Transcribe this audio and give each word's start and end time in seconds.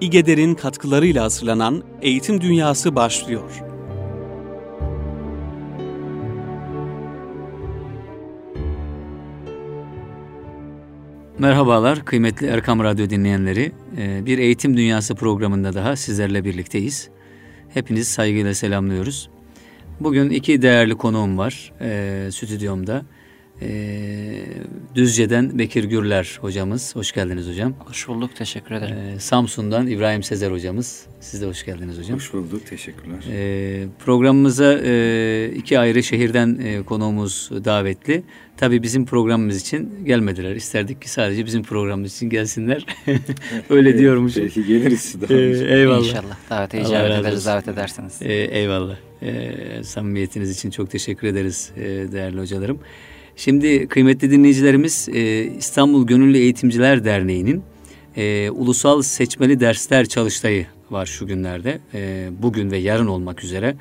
İGEDER'in 0.00 0.54
katkılarıyla 0.54 1.24
hazırlanan 1.24 1.82
Eğitim 2.02 2.40
Dünyası 2.40 2.96
başlıyor. 2.96 3.62
Merhabalar 11.38 12.04
kıymetli 12.04 12.46
Erkam 12.46 12.80
Radyo 12.80 13.10
dinleyenleri. 13.10 13.72
Ee, 13.98 14.26
bir 14.26 14.38
Eğitim 14.38 14.76
Dünyası 14.76 15.14
programında 15.14 15.74
daha 15.74 15.96
sizlerle 15.96 16.44
birlikteyiz. 16.44 17.08
Hepinizi 17.68 18.12
saygıyla 18.12 18.54
selamlıyoruz. 18.54 19.30
Bugün 20.00 20.30
iki 20.30 20.62
değerli 20.62 20.94
konuğum 20.94 21.38
var 21.38 21.72
e, 21.80 22.28
stüdyomda. 22.32 23.04
E, 23.62 23.68
Düzce'den 24.94 25.58
Bekir 25.58 25.84
Gürler 25.84 26.38
hocamız. 26.40 26.96
Hoş 26.96 27.12
geldiniz 27.12 27.48
hocam. 27.48 27.74
Hoş 27.78 28.08
bulduk. 28.08 28.36
Teşekkür 28.36 28.74
ederim. 28.74 28.96
E, 28.96 29.20
Samsun'dan 29.20 29.86
İbrahim 29.86 30.22
Sezer 30.22 30.52
hocamız. 30.52 31.06
Siz 31.20 31.42
de 31.42 31.46
hoş 31.46 31.64
geldiniz 31.64 31.98
hocam. 31.98 32.16
Hoş 32.16 32.32
bulduk. 32.32 32.66
Teşekkürler. 32.66 33.24
E, 33.32 33.86
programımıza 34.04 34.78
e, 34.84 35.52
iki 35.56 35.78
ayrı 35.78 36.02
şehirden 36.02 36.58
e, 36.64 36.82
konuğumuz 36.82 37.50
davetli. 37.64 38.22
Tabii 38.56 38.82
bizim 38.82 39.06
programımız 39.06 39.60
için 39.60 40.04
gelmediler. 40.04 40.56
İsterdik 40.56 41.02
ki 41.02 41.10
sadece 41.10 41.46
bizim 41.46 41.62
programımız 41.62 42.16
için 42.16 42.30
gelsinler. 42.30 42.86
Öyle 43.70 43.98
diyormuşum. 43.98 44.42
Belki 44.42 44.66
geliriz. 44.66 45.16
Ee, 45.30 45.34
eyvallah. 45.78 46.04
İnşallah. 46.06 46.36
Davete 46.50 46.80
icabet 46.80 47.20
ederiz, 47.20 47.46
davet 47.46 47.68
edersiniz. 47.68 48.18
Ee, 48.22 48.32
eyvallah. 48.32 48.96
Ee, 49.22 49.82
samimiyetiniz 49.82 50.50
için 50.50 50.70
çok 50.70 50.90
teşekkür 50.90 51.28
ederiz 51.28 51.70
e, 51.76 51.82
değerli 52.12 52.40
hocalarım. 52.40 52.78
Şimdi 53.38 53.88
kıymetli 53.88 54.30
dinleyicilerimiz 54.30 55.08
e, 55.12 55.44
İstanbul 55.44 56.06
Gönüllü 56.06 56.38
Eğitimciler 56.38 57.04
Derneği'nin 57.04 57.62
e, 58.16 58.50
ulusal 58.50 59.02
seçmeli 59.02 59.60
dersler 59.60 60.06
çalıştayı 60.06 60.66
var 60.90 61.06
şu 61.06 61.26
günlerde. 61.26 61.80
E, 61.94 62.28
bugün 62.42 62.70
ve 62.70 62.78
yarın 62.78 63.06
olmak 63.06 63.44
üzere 63.44 63.76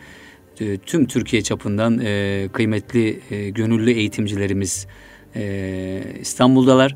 tüm 0.86 1.06
Türkiye 1.06 1.42
çapından 1.42 1.98
kıymetli 2.52 3.20
gönüllü 3.56 3.92
eğitimcilerimiz 3.92 4.88
İstanbul'dalar. 6.22 6.96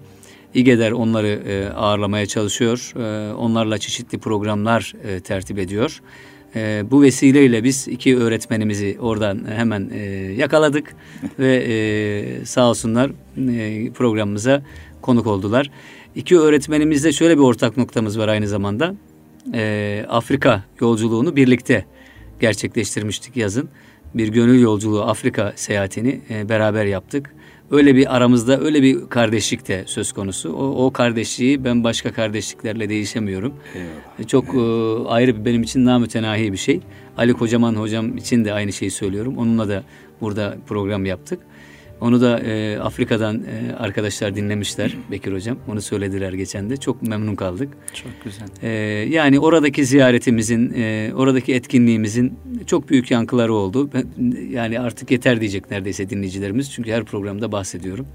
İGEDER 0.54 0.92
onları 0.92 1.42
ağırlamaya 1.76 2.26
çalışıyor. 2.26 2.92
Onlarla 3.38 3.78
çeşitli 3.78 4.18
programlar 4.18 4.94
tertip 5.24 5.60
ediyor. 5.60 6.02
E, 6.56 6.84
bu 6.92 7.02
vesileyle 7.02 7.64
biz 7.64 7.88
iki 7.88 8.18
öğretmenimizi 8.18 8.98
oradan 9.00 9.40
hemen 9.56 9.90
e, 9.94 10.00
yakaladık 10.38 10.96
ve 11.40 11.56
e, 11.56 12.46
sağ 12.46 12.70
olsunlar 12.70 13.12
e, 13.38 13.92
programımıza 13.92 14.64
konuk 15.02 15.28
oldular. 15.28 15.72
İki 16.16 16.40
öğretmenimizde 16.40 17.12
şöyle 17.12 17.38
bir 17.38 17.44
ortak 17.44 17.78
noktamız 17.78 18.20
var 18.20 18.28
aynı 18.28 18.48
zamanda. 18.48 18.96
E, 19.54 20.06
Afrika 20.10 20.64
yolculuğunu 20.80 21.36
birlikte 21.36 21.86
gerçekleştirmiştik 22.40 23.38
yazın. 23.38 23.70
Bir 24.14 24.28
gönül 24.28 24.62
yolculuğu 24.62 25.02
Afrika 25.02 25.54
seyahatini 25.56 26.22
e, 26.30 26.50
beraber 26.50 26.86
yaptık. 26.86 27.36
Öyle 27.72 27.96
bir 27.96 28.16
aramızda 28.16 28.60
öyle 28.60 28.82
bir 28.82 29.10
kardeşlik 29.10 29.68
de 29.68 29.84
söz 29.88 30.12
konusu. 30.12 30.54
O, 30.54 30.86
o 30.86 30.92
kardeşliği 30.92 31.64
ben 31.64 31.84
başka 31.84 32.14
kardeşliklerle 32.14 32.90
değişemiyorum. 32.90 33.54
Eyvallah. 33.76 34.28
Çok 34.28 34.46
e, 34.56 34.60
ayrı 35.08 35.40
bir 35.40 35.46
benim 35.46 35.64
için 35.64 35.86
namütenahi 35.86 36.52
bir 36.52 36.58
şey. 36.58 36.80
Ali 37.18 37.34
Kocaman 37.34 37.76
hocam 37.76 38.18
için 38.18 38.46
de 38.46 38.54
aynı 38.54 38.74
şeyi 38.74 38.92
söylüyorum. 38.92 39.38
Onunla 39.38 39.70
da 39.70 39.84
burada 40.22 40.58
program 40.68 41.06
yaptık. 41.06 41.40
Onu 42.02 42.22
da 42.22 42.40
e, 42.40 42.80
Afrika'dan 42.80 43.36
e, 43.36 43.76
arkadaşlar 43.76 44.36
dinlemişler 44.36 44.98
Bekir 45.12 45.34
hocam. 45.34 45.58
Onu 45.68 45.82
söylediler 45.82 46.34
geçen 46.34 46.70
de. 46.70 46.78
Çok 46.78 47.02
memnun 47.02 47.36
kaldık. 47.36 47.70
Çok 47.94 48.12
güzel. 48.24 48.48
E, 48.62 48.70
yani 49.10 49.40
oradaki 49.40 49.86
ziyaretimizin, 49.86 50.74
e, 50.74 51.12
oradaki 51.16 51.54
etkinliğimizin 51.54 52.34
çok 52.68 52.90
büyük 52.90 53.12
yankıları 53.12 53.54
oldu. 53.54 53.90
Yani 54.50 54.80
artık 54.80 55.12
yeter 55.12 55.40
diyecek 55.40 55.72
neredeyse 55.72 56.10
dinleyicilerimiz. 56.10 56.72
Çünkü 56.72 56.92
her 56.92 57.04
programda 57.04 57.52
bahsediyorum. 57.52 58.08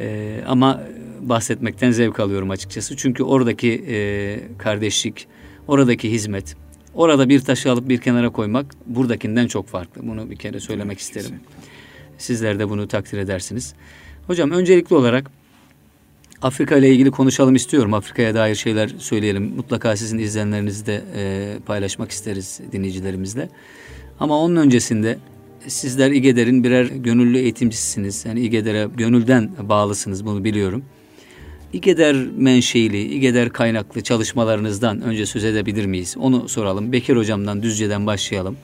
E, 0.00 0.36
ama 0.46 0.82
bahsetmekten 1.20 1.90
zevk 1.90 2.20
alıyorum 2.20 2.50
açıkçası. 2.50 2.96
Çünkü 2.96 3.22
oradaki 3.22 3.84
e, 3.88 4.38
kardeşlik, 4.58 5.26
oradaki 5.68 6.10
hizmet, 6.10 6.56
orada 6.94 7.28
bir 7.28 7.40
taşı 7.40 7.72
alıp 7.72 7.88
bir 7.88 7.98
kenara 7.98 8.30
koymak 8.30 8.66
buradakinden 8.86 9.46
çok 9.46 9.68
farklı. 9.68 10.02
Bunu 10.04 10.30
bir 10.30 10.36
kere 10.36 10.60
söylemek 10.60 10.98
isterim. 10.98 11.40
Sizler 12.18 12.58
de 12.58 12.68
bunu 12.68 12.88
takdir 12.88 13.18
edersiniz. 13.18 13.74
Hocam 14.26 14.50
öncelikli 14.50 14.94
olarak 14.94 15.30
Afrika 16.42 16.76
ile 16.76 16.90
ilgili 16.90 17.10
konuşalım 17.10 17.54
istiyorum. 17.54 17.94
Afrika'ya 17.94 18.34
dair 18.34 18.54
şeyler 18.54 18.88
söyleyelim. 18.98 19.52
Mutlaka 19.56 19.96
sizin 19.96 20.18
izleyenlerinizi 20.18 20.86
de 20.86 21.02
e, 21.16 21.56
paylaşmak 21.66 22.10
isteriz 22.10 22.60
dinleyicilerimizle. 22.72 23.48
Ama 24.20 24.38
onun 24.38 24.56
öncesinde 24.56 25.18
sizler 25.66 26.10
İGEDER'in 26.10 26.64
birer 26.64 26.84
gönüllü 26.84 27.38
eğitimcisisiniz. 27.38 28.24
Yani 28.24 28.40
İGEDER'e 28.40 28.88
gönülden 28.96 29.50
bağlısınız 29.62 30.26
bunu 30.26 30.44
biliyorum. 30.44 30.84
İGEDER 31.72 32.16
menşeili, 32.36 33.02
İGEDER 33.02 33.50
kaynaklı 33.50 34.00
çalışmalarınızdan 34.00 35.02
önce 35.02 35.26
söz 35.26 35.44
edebilir 35.44 35.86
miyiz? 35.86 36.16
Onu 36.18 36.48
soralım. 36.48 36.92
Bekir 36.92 37.16
Hocam'dan 37.16 37.62
Düzce'den 37.62 38.06
başlayalım. 38.06 38.56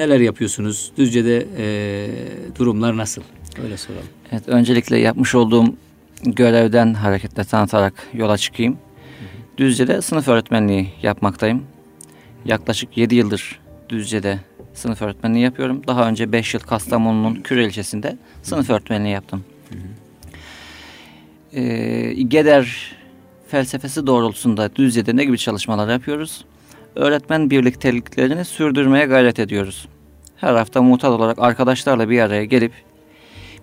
Neler 0.00 0.20
yapıyorsunuz? 0.20 0.92
Düzce'de 0.96 1.46
e, 1.58 2.56
durumlar 2.58 2.96
nasıl? 2.96 3.22
Öyle 3.62 3.76
soralım. 3.76 4.06
Evet, 4.32 4.48
öncelikle 4.48 4.98
yapmış 4.98 5.34
olduğum 5.34 5.74
görevden 6.22 6.94
hareketle 6.94 7.44
tanıtarak 7.44 8.08
yola 8.14 8.38
çıkayım. 8.38 8.78
Düzce'de 9.58 10.02
sınıf 10.02 10.28
öğretmenliği 10.28 10.88
yapmaktayım. 11.02 11.62
Yaklaşık 12.44 12.96
7 12.96 13.14
yıldır 13.14 13.60
Düzce'de 13.88 14.38
sınıf 14.74 15.02
öğretmenliği 15.02 15.44
yapıyorum. 15.44 15.82
Daha 15.86 16.08
önce 16.08 16.32
5 16.32 16.54
yıl 16.54 16.60
Kastamonu'nun 16.60 17.34
Küre 17.34 17.64
ilçesinde 17.64 18.16
sınıf 18.42 18.70
öğretmenliği 18.70 19.14
yaptım. 19.14 19.44
Ee, 21.52 22.22
GEDER 22.28 22.96
felsefesi 23.48 24.06
doğrultusunda 24.06 24.76
Düzce'de 24.76 25.16
ne 25.16 25.24
gibi 25.24 25.38
çalışmalar 25.38 25.92
yapıyoruz? 25.92 26.44
Öğretmen 26.96 27.50
birlikteliklerini 27.50 28.44
sürdürmeye 28.44 29.06
gayret 29.06 29.38
ediyoruz. 29.38 29.88
Her 30.36 30.54
hafta 30.54 30.82
muhtar 30.82 31.10
olarak 31.10 31.38
arkadaşlarla 31.38 32.10
bir 32.10 32.20
araya 32.20 32.44
gelip 32.44 32.72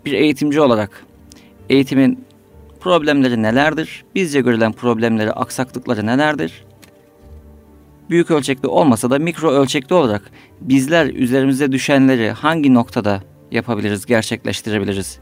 bir 0.06 0.14
eğitimci 0.14 0.62
olarak 0.62 1.06
eğitimin 1.70 2.26
problemleri 2.80 3.44
nelerdir? 3.44 4.06
Bizce 4.16 4.42
görülen 4.42 4.72
problemleri, 4.72 5.32
aksaklıkları 5.32 6.06
nelerdir? 6.06 6.66
Büyük 8.10 8.32
ölçekli 8.32 8.68
olmasa 8.68 9.10
da 9.10 9.20
mikro 9.20 9.52
ölçekli 9.52 9.96
olarak 9.96 10.32
bizler 10.62 11.06
üzerimize 11.06 11.72
düşenleri 11.72 12.32
hangi 12.32 12.74
noktada 12.74 13.24
yapabiliriz, 13.52 14.06
gerçekleştirebiliriz? 14.06 15.20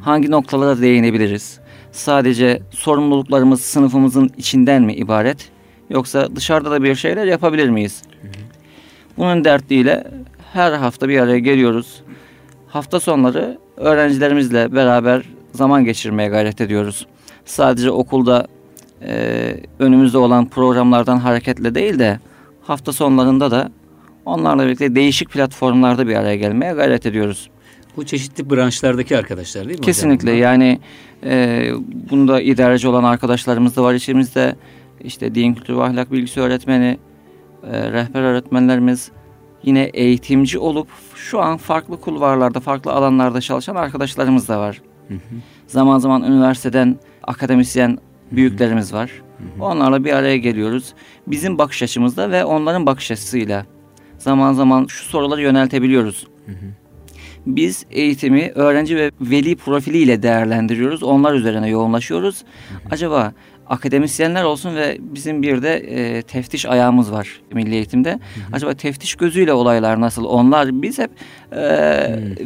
Hangi 0.00 0.30
noktalara 0.30 0.80
değinebiliriz? 0.80 1.60
Sadece 1.92 2.62
sorumluluklarımız 2.70 3.60
sınıfımızın 3.60 4.30
içinden 4.36 4.82
mi 4.82 4.94
ibaret? 4.94 5.55
Yoksa 5.90 6.36
dışarıda 6.36 6.70
da 6.70 6.82
bir 6.82 6.94
şeyler 6.94 7.26
yapabilir 7.26 7.68
miyiz? 7.68 8.02
Bunun 9.18 9.44
dertliyle 9.44 10.04
her 10.52 10.72
hafta 10.72 11.08
bir 11.08 11.20
araya 11.20 11.38
geliyoruz. 11.38 12.02
Hafta 12.68 13.00
sonları 13.00 13.58
öğrencilerimizle 13.76 14.74
beraber 14.74 15.22
zaman 15.52 15.84
geçirmeye 15.84 16.28
gayret 16.28 16.60
ediyoruz. 16.60 17.06
Sadece 17.44 17.90
okulda 17.90 18.46
e, 19.06 19.56
önümüzde 19.78 20.18
olan 20.18 20.48
programlardan 20.48 21.16
hareketle 21.16 21.74
değil 21.74 21.98
de 21.98 22.20
hafta 22.62 22.92
sonlarında 22.92 23.50
da 23.50 23.70
onlarla 24.24 24.64
birlikte 24.66 24.94
değişik 24.94 25.30
platformlarda 25.30 26.08
bir 26.08 26.14
araya 26.14 26.36
gelmeye 26.36 26.72
gayret 26.72 27.06
ediyoruz. 27.06 27.50
Bu 27.96 28.06
çeşitli 28.06 28.50
branşlardaki 28.50 29.16
arkadaşlar 29.18 29.68
değil 29.68 29.78
mi 29.78 29.84
Kesinlikle 29.84 30.28
hocam? 30.30 30.42
yani 30.42 30.78
e, 31.24 31.68
bunda 32.10 32.40
idareci 32.40 32.88
olan 32.88 33.04
arkadaşlarımız 33.04 33.76
da 33.76 33.82
var 33.82 33.94
içimizde. 33.94 34.56
İşte 35.04 35.34
din 35.34 35.54
kültürü 35.54 35.76
ve 35.76 35.82
ahlak 35.82 36.12
bilgisi 36.12 36.40
öğretmeni, 36.40 36.98
e, 37.70 37.92
rehber 37.92 38.22
öğretmenlerimiz, 38.22 39.10
yine 39.62 39.82
eğitimci 39.82 40.58
olup 40.58 40.88
şu 41.14 41.40
an 41.40 41.56
farklı 41.56 42.00
kulvarlarda, 42.00 42.60
farklı 42.60 42.92
alanlarda 42.92 43.40
çalışan 43.40 43.76
arkadaşlarımız 43.76 44.48
da 44.48 44.60
var. 44.60 44.82
Hı 45.08 45.14
hı. 45.14 45.18
Zaman 45.66 45.98
zaman 45.98 46.22
üniversiteden 46.22 46.96
akademisyen 47.22 47.98
büyüklerimiz 48.32 48.92
var. 48.92 49.10
Onlarla 49.60 50.04
bir 50.04 50.12
araya 50.12 50.36
geliyoruz. 50.36 50.94
Bizim 51.26 51.58
bakış 51.58 51.82
açımızda 51.82 52.30
ve 52.30 52.44
onların 52.44 52.86
bakış 52.86 53.10
açısıyla 53.10 53.66
zaman 54.18 54.52
zaman 54.52 54.86
şu 54.86 55.04
soruları 55.04 55.42
yöneltebiliyoruz. 55.42 56.26
Biz 57.46 57.86
eğitimi 57.90 58.52
öğrenci 58.54 58.96
ve 58.96 59.10
veli 59.20 59.56
profiliyle 59.56 60.22
değerlendiriyoruz. 60.22 61.02
Onlar 61.02 61.34
üzerine 61.34 61.68
yoğunlaşıyoruz. 61.68 62.44
Acaba 62.90 63.32
akademisyenler 63.68 64.44
olsun 64.44 64.76
ve 64.76 64.96
bizim 65.00 65.42
bir 65.42 65.62
de 65.62 65.76
e, 65.76 66.22
teftiş 66.22 66.66
ayağımız 66.66 67.12
var 67.12 67.40
milli 67.52 67.74
eğitimde. 67.74 68.18
Acaba 68.52 68.74
teftiş 68.74 69.14
gözüyle 69.14 69.52
olaylar 69.52 70.00
nasıl? 70.00 70.24
Onlar 70.24 70.82
biz 70.82 70.98
hep 70.98 71.10
e, 71.52 71.58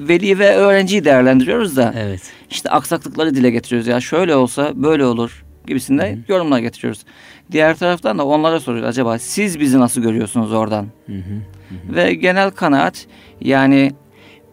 veli 0.08 0.38
ve 0.38 0.56
öğrenciyi 0.56 1.04
değerlendiriyoruz 1.04 1.76
da 1.76 1.94
Evet. 1.98 2.20
işte 2.50 2.70
aksaklıkları 2.70 3.34
dile 3.34 3.50
getiriyoruz. 3.50 3.86
Ya 3.88 4.00
şöyle 4.00 4.34
olsa 4.36 4.72
böyle 4.74 5.04
olur. 5.04 5.44
gibisinde 5.66 6.18
yorumlar 6.28 6.58
getiriyoruz. 6.58 7.04
Diğer 7.52 7.76
taraftan 7.76 8.18
da 8.18 8.26
onlara 8.26 8.60
soruyoruz 8.60 8.88
acaba 8.88 9.18
siz 9.18 9.60
bizi 9.60 9.80
nasıl 9.80 10.02
görüyorsunuz 10.02 10.52
oradan? 10.52 10.86
Ve 11.88 12.14
genel 12.14 12.50
kanaat 12.50 13.06
yani 13.40 13.92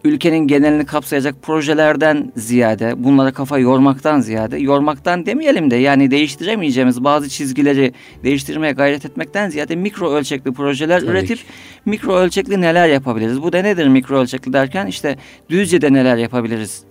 ülkenin 0.04 0.38
genelini 0.38 0.86
kapsayacak 0.86 1.42
projelerden 1.42 2.32
ziyade 2.36 3.04
bunlara 3.04 3.32
kafa 3.32 3.58
yormaktan 3.58 4.20
ziyade 4.20 4.58
yormaktan 4.58 5.26
demeyelim 5.26 5.70
de 5.70 5.76
yani 5.76 6.10
değiştiremeyeceğimiz 6.10 7.04
bazı 7.04 7.28
çizgileri 7.28 7.92
değiştirmeye 8.24 8.72
gayret 8.72 9.04
etmekten 9.04 9.50
ziyade 9.50 9.76
mikro 9.76 10.10
ölçekli 10.10 10.52
projeler 10.52 11.00
Tabii 11.00 11.10
üretip 11.10 11.38
ki. 11.38 11.44
mikro 11.84 12.14
ölçekli 12.14 12.60
neler 12.60 12.88
yapabiliriz? 12.88 13.42
Bu 13.42 13.52
da 13.52 13.62
nedir 13.62 13.88
mikro 13.88 14.18
ölçekli 14.18 14.52
derken 14.52 14.86
işte 14.86 15.16
Düzce'de 15.50 15.92
neler 15.92 16.16
yapabiliriz? 16.16 16.82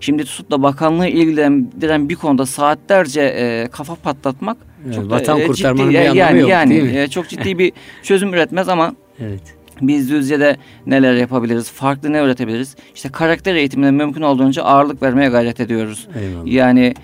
Şimdi 0.00 0.24
tutup 0.24 0.50
da 0.50 0.62
bakanlığı 0.62 1.08
ilgilendiren 1.08 2.08
bir 2.08 2.14
konuda 2.14 2.46
saatlerce 2.46 3.20
e, 3.22 3.68
kafa 3.72 3.94
patlatmak 3.94 4.56
Evet, 4.84 4.94
çok 4.94 5.10
da, 5.10 5.14
vatan 5.14 5.40
e, 5.40 5.46
kurtarmanın 5.46 5.90
ciddi, 5.90 6.00
bir 6.00 6.04
anlamı 6.04 6.18
yani, 6.18 6.40
yok, 6.40 6.50
yani, 6.50 6.70
değil 6.70 6.82
mi? 6.82 6.98
e, 6.98 7.08
çok 7.08 7.28
ciddi 7.28 7.58
bir 7.58 7.72
çözüm 8.02 8.34
üretmez 8.34 8.68
ama 8.68 8.94
Evet. 9.20 9.59
Biz 9.80 10.10
Düzce'de 10.10 10.56
neler 10.86 11.14
yapabiliriz? 11.14 11.70
Farklı 11.70 12.12
ne 12.12 12.20
üretebiliriz? 12.20 12.76
İşte 12.94 13.08
karakter 13.08 13.54
eğitimine 13.54 13.90
mümkün 13.90 14.22
olduğunca 14.22 14.62
ağırlık 14.62 15.02
vermeye 15.02 15.28
gayret 15.30 15.60
ediyoruz. 15.60 16.08
Eyvallah. 16.20 16.46
Yani 16.46 16.94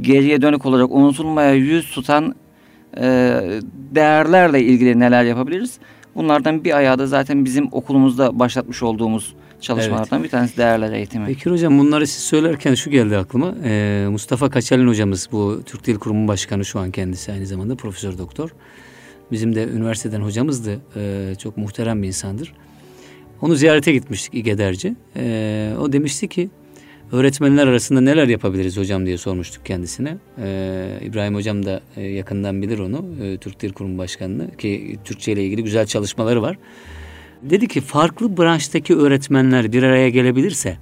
geriye 0.00 0.42
dönük 0.42 0.66
olarak 0.66 0.90
unutulmaya 0.90 1.54
yüz 1.54 1.90
tutan 1.90 2.34
e, 2.96 3.40
değerlerle 3.90 4.62
ilgili 4.62 5.00
neler 5.00 5.24
yapabiliriz? 5.24 5.78
Bunlardan 6.14 6.64
bir 6.64 6.76
ayağı 6.76 6.98
da 6.98 7.06
zaten 7.06 7.44
bizim 7.44 7.68
okulumuzda 7.72 8.38
başlatmış 8.38 8.82
olduğumuz 8.82 9.34
çalışmalardan 9.60 10.24
bir 10.24 10.28
tanesi 10.28 10.56
değerler 10.56 10.92
eğitimi. 10.92 11.28
Bekir 11.28 11.50
Hocam 11.50 11.78
bunları 11.78 12.06
siz 12.06 12.24
söylerken 12.24 12.74
şu 12.74 12.90
geldi 12.90 13.16
aklıma. 13.16 13.54
Ee, 13.64 14.06
Mustafa 14.10 14.50
Kaçalin 14.50 14.88
hocamız 14.88 15.28
bu 15.32 15.60
Türk 15.66 15.86
Dil 15.86 15.98
Kurumu 15.98 16.28
Başkanı 16.28 16.64
şu 16.64 16.80
an 16.80 16.90
kendisi 16.90 17.32
aynı 17.32 17.46
zamanda 17.46 17.76
profesör 17.76 18.18
doktor. 18.18 18.50
Bizim 19.32 19.54
de 19.54 19.64
üniversiteden 19.64 20.20
hocamızdı. 20.20 20.80
Ee, 20.96 21.34
çok 21.38 21.56
muhterem 21.56 22.02
bir 22.02 22.06
insandır. 22.06 22.52
Onu 23.42 23.54
ziyarete 23.54 23.92
gitmiştik 23.92 24.34
İgederci. 24.34 24.94
Ee, 25.16 25.72
o 25.80 25.92
demişti 25.92 26.28
ki 26.28 26.50
öğretmenler 27.12 27.66
arasında 27.66 28.00
neler 28.00 28.28
yapabiliriz 28.28 28.76
hocam 28.76 29.06
diye 29.06 29.18
sormuştuk 29.18 29.66
kendisine. 29.66 30.16
Ee, 30.38 31.00
İbrahim 31.02 31.34
hocam 31.34 31.66
da 31.66 31.80
e, 31.96 32.02
yakından 32.02 32.62
bilir 32.62 32.78
onu. 32.78 33.04
e, 33.22 33.36
Türk 33.36 33.60
Dil 33.60 33.72
Kurumu 33.72 33.98
Başkanı'nı 33.98 34.56
ki 34.56 34.98
Türkçe 35.04 35.32
ile 35.32 35.44
ilgili 35.44 35.64
güzel 35.64 35.86
çalışmaları 35.86 36.42
var. 36.42 36.58
Dedi 37.42 37.68
ki 37.68 37.80
farklı 37.80 38.36
branştaki 38.36 38.96
öğretmenler 38.96 39.72
bir 39.72 39.82
araya 39.82 40.08
gelebilirse 40.08 40.76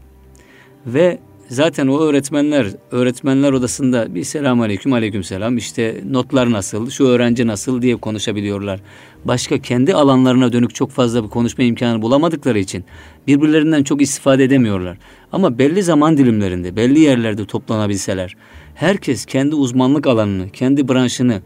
ve 0.86 1.18
zaten 1.48 1.86
o 1.86 2.00
öğretmenler 2.00 2.66
öğretmenler 2.90 3.52
odasında 3.52 4.14
bir 4.14 4.24
selam 4.24 4.60
aleyküm 4.60 4.92
aleyküm 4.92 5.24
selam 5.24 5.56
işte 5.56 6.00
notlar 6.10 6.50
nasıl 6.50 6.90
şu 6.90 7.06
öğrenci 7.06 7.46
nasıl 7.46 7.82
diye 7.82 7.96
konuşabiliyorlar. 7.96 8.80
Başka 9.24 9.58
kendi 9.58 9.94
alanlarına 9.94 10.52
dönük 10.52 10.74
çok 10.74 10.90
fazla 10.90 11.24
bir 11.24 11.28
konuşma 11.28 11.64
imkanı 11.64 12.02
bulamadıkları 12.02 12.58
için 12.58 12.84
birbirlerinden 13.26 13.82
çok 13.82 14.02
istifade 14.02 14.44
edemiyorlar. 14.44 14.98
Ama 15.32 15.58
belli 15.58 15.82
zaman 15.82 16.16
dilimlerinde 16.16 16.76
belli 16.76 17.00
yerlerde 17.00 17.44
toplanabilseler 17.44 18.36
herkes 18.74 19.24
kendi 19.24 19.54
uzmanlık 19.54 20.06
alanını 20.06 20.50
kendi 20.50 20.88
branşını 20.88 21.42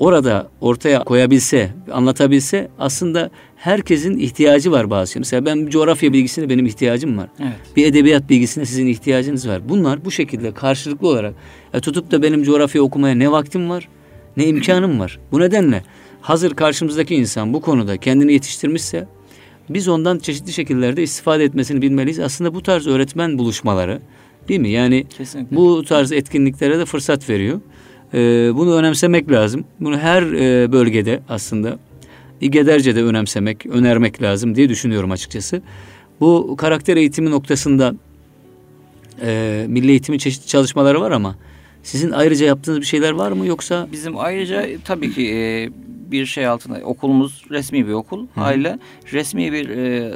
orada 0.00 0.48
ortaya 0.60 1.04
koyabilse, 1.04 1.70
anlatabilse 1.92 2.68
aslında 2.78 3.30
herkesin 3.56 4.18
ihtiyacı 4.18 4.72
var 4.72 4.90
bazı 4.90 5.12
şey. 5.12 5.20
Mesela 5.20 5.46
ben 5.46 5.66
coğrafya 5.66 6.12
bilgisine 6.12 6.48
benim 6.48 6.66
ihtiyacım 6.66 7.18
var. 7.18 7.28
Evet. 7.40 7.76
Bir 7.76 7.86
edebiyat 7.86 8.30
bilgisine 8.30 8.64
sizin 8.64 8.86
ihtiyacınız 8.86 9.48
var. 9.48 9.68
Bunlar 9.68 10.04
bu 10.04 10.10
şekilde 10.10 10.54
karşılıklı 10.54 11.08
olarak 11.08 11.34
e, 11.74 11.80
tutup 11.80 12.10
da 12.10 12.22
benim 12.22 12.42
coğrafya 12.42 12.82
okumaya 12.82 13.14
ne 13.14 13.32
vaktim 13.32 13.70
var 13.70 13.88
ne 14.36 14.46
imkanım 14.46 15.00
var. 15.00 15.18
Bu 15.32 15.40
nedenle 15.40 15.82
hazır 16.20 16.54
karşımızdaki 16.54 17.14
insan 17.14 17.54
bu 17.54 17.60
konuda 17.60 17.96
kendini 17.96 18.32
yetiştirmişse 18.32 19.08
biz 19.70 19.88
ondan 19.88 20.18
çeşitli 20.18 20.52
şekillerde 20.52 21.02
istifade 21.02 21.44
etmesini 21.44 21.82
bilmeliyiz. 21.82 22.20
Aslında 22.20 22.54
bu 22.54 22.62
tarz 22.62 22.86
öğretmen 22.86 23.38
buluşmaları 23.38 24.00
değil 24.48 24.60
mi? 24.60 24.70
Yani 24.70 25.06
Kesinlikle. 25.18 25.56
bu 25.56 25.84
tarz 25.84 26.12
etkinliklere 26.12 26.78
de 26.78 26.84
fırsat 26.84 27.28
veriyor. 27.28 27.60
Ee, 28.14 28.50
bunu 28.54 28.74
önemsemek 28.74 29.30
lazım. 29.30 29.64
Bunu 29.80 29.98
her 29.98 30.22
e, 30.22 30.72
bölgede 30.72 31.20
aslında 31.28 31.78
İgederce 32.40 32.96
de 32.96 33.02
önemsemek, 33.02 33.66
önermek 33.66 34.22
lazım 34.22 34.54
diye 34.54 34.68
düşünüyorum 34.68 35.10
açıkçası. 35.10 35.62
Bu 36.20 36.56
karakter 36.56 36.96
eğitimi 36.96 37.30
noktasında 37.30 37.94
e, 39.22 39.64
milli 39.68 39.90
eğitimin 39.90 40.18
çeşitli 40.18 40.46
çalışmaları 40.46 41.00
var 41.00 41.10
ama 41.10 41.36
sizin 41.82 42.10
ayrıca 42.10 42.46
yaptığınız 42.46 42.80
bir 42.80 42.86
şeyler 42.86 43.10
var 43.10 43.32
mı 43.32 43.46
yoksa? 43.46 43.88
Bizim 43.92 44.18
ayrıca 44.18 44.66
tabii 44.84 45.14
ki 45.14 45.34
e, 45.34 45.70
bir 46.10 46.26
şey 46.26 46.46
altında 46.46 46.78
okulumuz 46.84 47.44
resmi 47.50 47.88
bir 47.88 47.92
okul. 47.92 48.26
Aile 48.36 48.78
resmi 49.12 49.52
bir 49.52 49.68
e, 49.68 50.12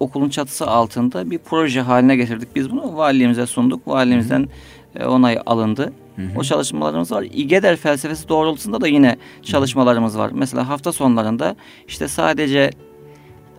okulun 0.00 0.28
çatısı 0.28 0.66
altında 0.66 1.30
bir 1.30 1.38
proje 1.38 1.80
haline 1.80 2.16
getirdik. 2.16 2.56
Biz 2.56 2.70
bunu 2.70 2.96
valiliğimize 2.96 3.46
sunduk. 3.46 3.88
Valimizden 3.88 4.48
e, 4.96 5.04
onay 5.04 5.38
alındı. 5.46 5.92
O 6.36 6.42
çalışmalarımız 6.42 7.12
var. 7.12 7.22
İgeder 7.22 7.76
felsefesi 7.76 8.28
doğrultusunda 8.28 8.80
da 8.80 8.88
yine 8.88 9.16
çalışmalarımız 9.42 10.18
var. 10.18 10.30
Mesela 10.34 10.68
hafta 10.68 10.92
sonlarında 10.92 11.56
işte 11.88 12.08
sadece 12.08 12.70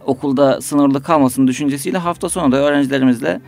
okulda 0.06 0.62
sınırlı 0.62 1.04
kalmasın 1.04 1.48
düşüncesiyle 1.48 1.98
hafta 1.98 2.30
sonu 2.30 2.52
da 2.52 2.58
öğrencilerimizle 2.58 3.42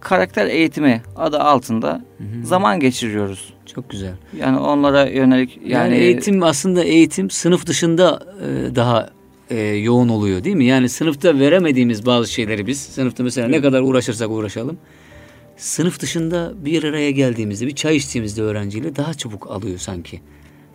karakter 0.00 0.46
eğitimi 0.46 1.02
adı 1.16 1.38
altında 1.38 2.04
zaman 2.42 2.80
geçiriyoruz. 2.80 3.54
Çok 3.74 3.90
güzel. 3.90 4.14
Yani 4.38 4.58
onlara 4.58 5.06
yönelik 5.06 5.56
Yani, 5.56 5.72
yani, 5.72 5.94
eğitim 5.94 6.42
aslında 6.42 6.84
eğitim 6.84 7.30
sınıf 7.30 7.66
dışında 7.66 8.20
e, 8.40 8.76
daha 8.76 9.10
e, 9.50 9.60
yoğun 9.60 10.08
oluyor 10.08 10.44
değil 10.44 10.56
mi? 10.56 10.64
Yani 10.64 10.88
sınıfta 10.88 11.38
veremediğimiz 11.38 12.06
bazı 12.06 12.32
şeyleri 12.32 12.66
biz 12.66 12.80
sınıfta 12.80 13.22
mesela 13.22 13.48
ne 13.48 13.60
kadar 13.60 13.80
uğraşırsak 13.80 14.30
uğraşalım 14.30 14.78
sınıf 15.56 16.00
dışında 16.00 16.52
bir 16.64 16.84
araya 16.84 17.10
geldiğimizde 17.10 17.66
bir 17.66 17.74
çay 17.74 17.96
içtiğimizde 17.96 18.42
öğrenciyle 18.42 18.96
daha 18.96 19.14
çabuk 19.14 19.50
alıyor 19.50 19.78
sanki. 19.78 20.20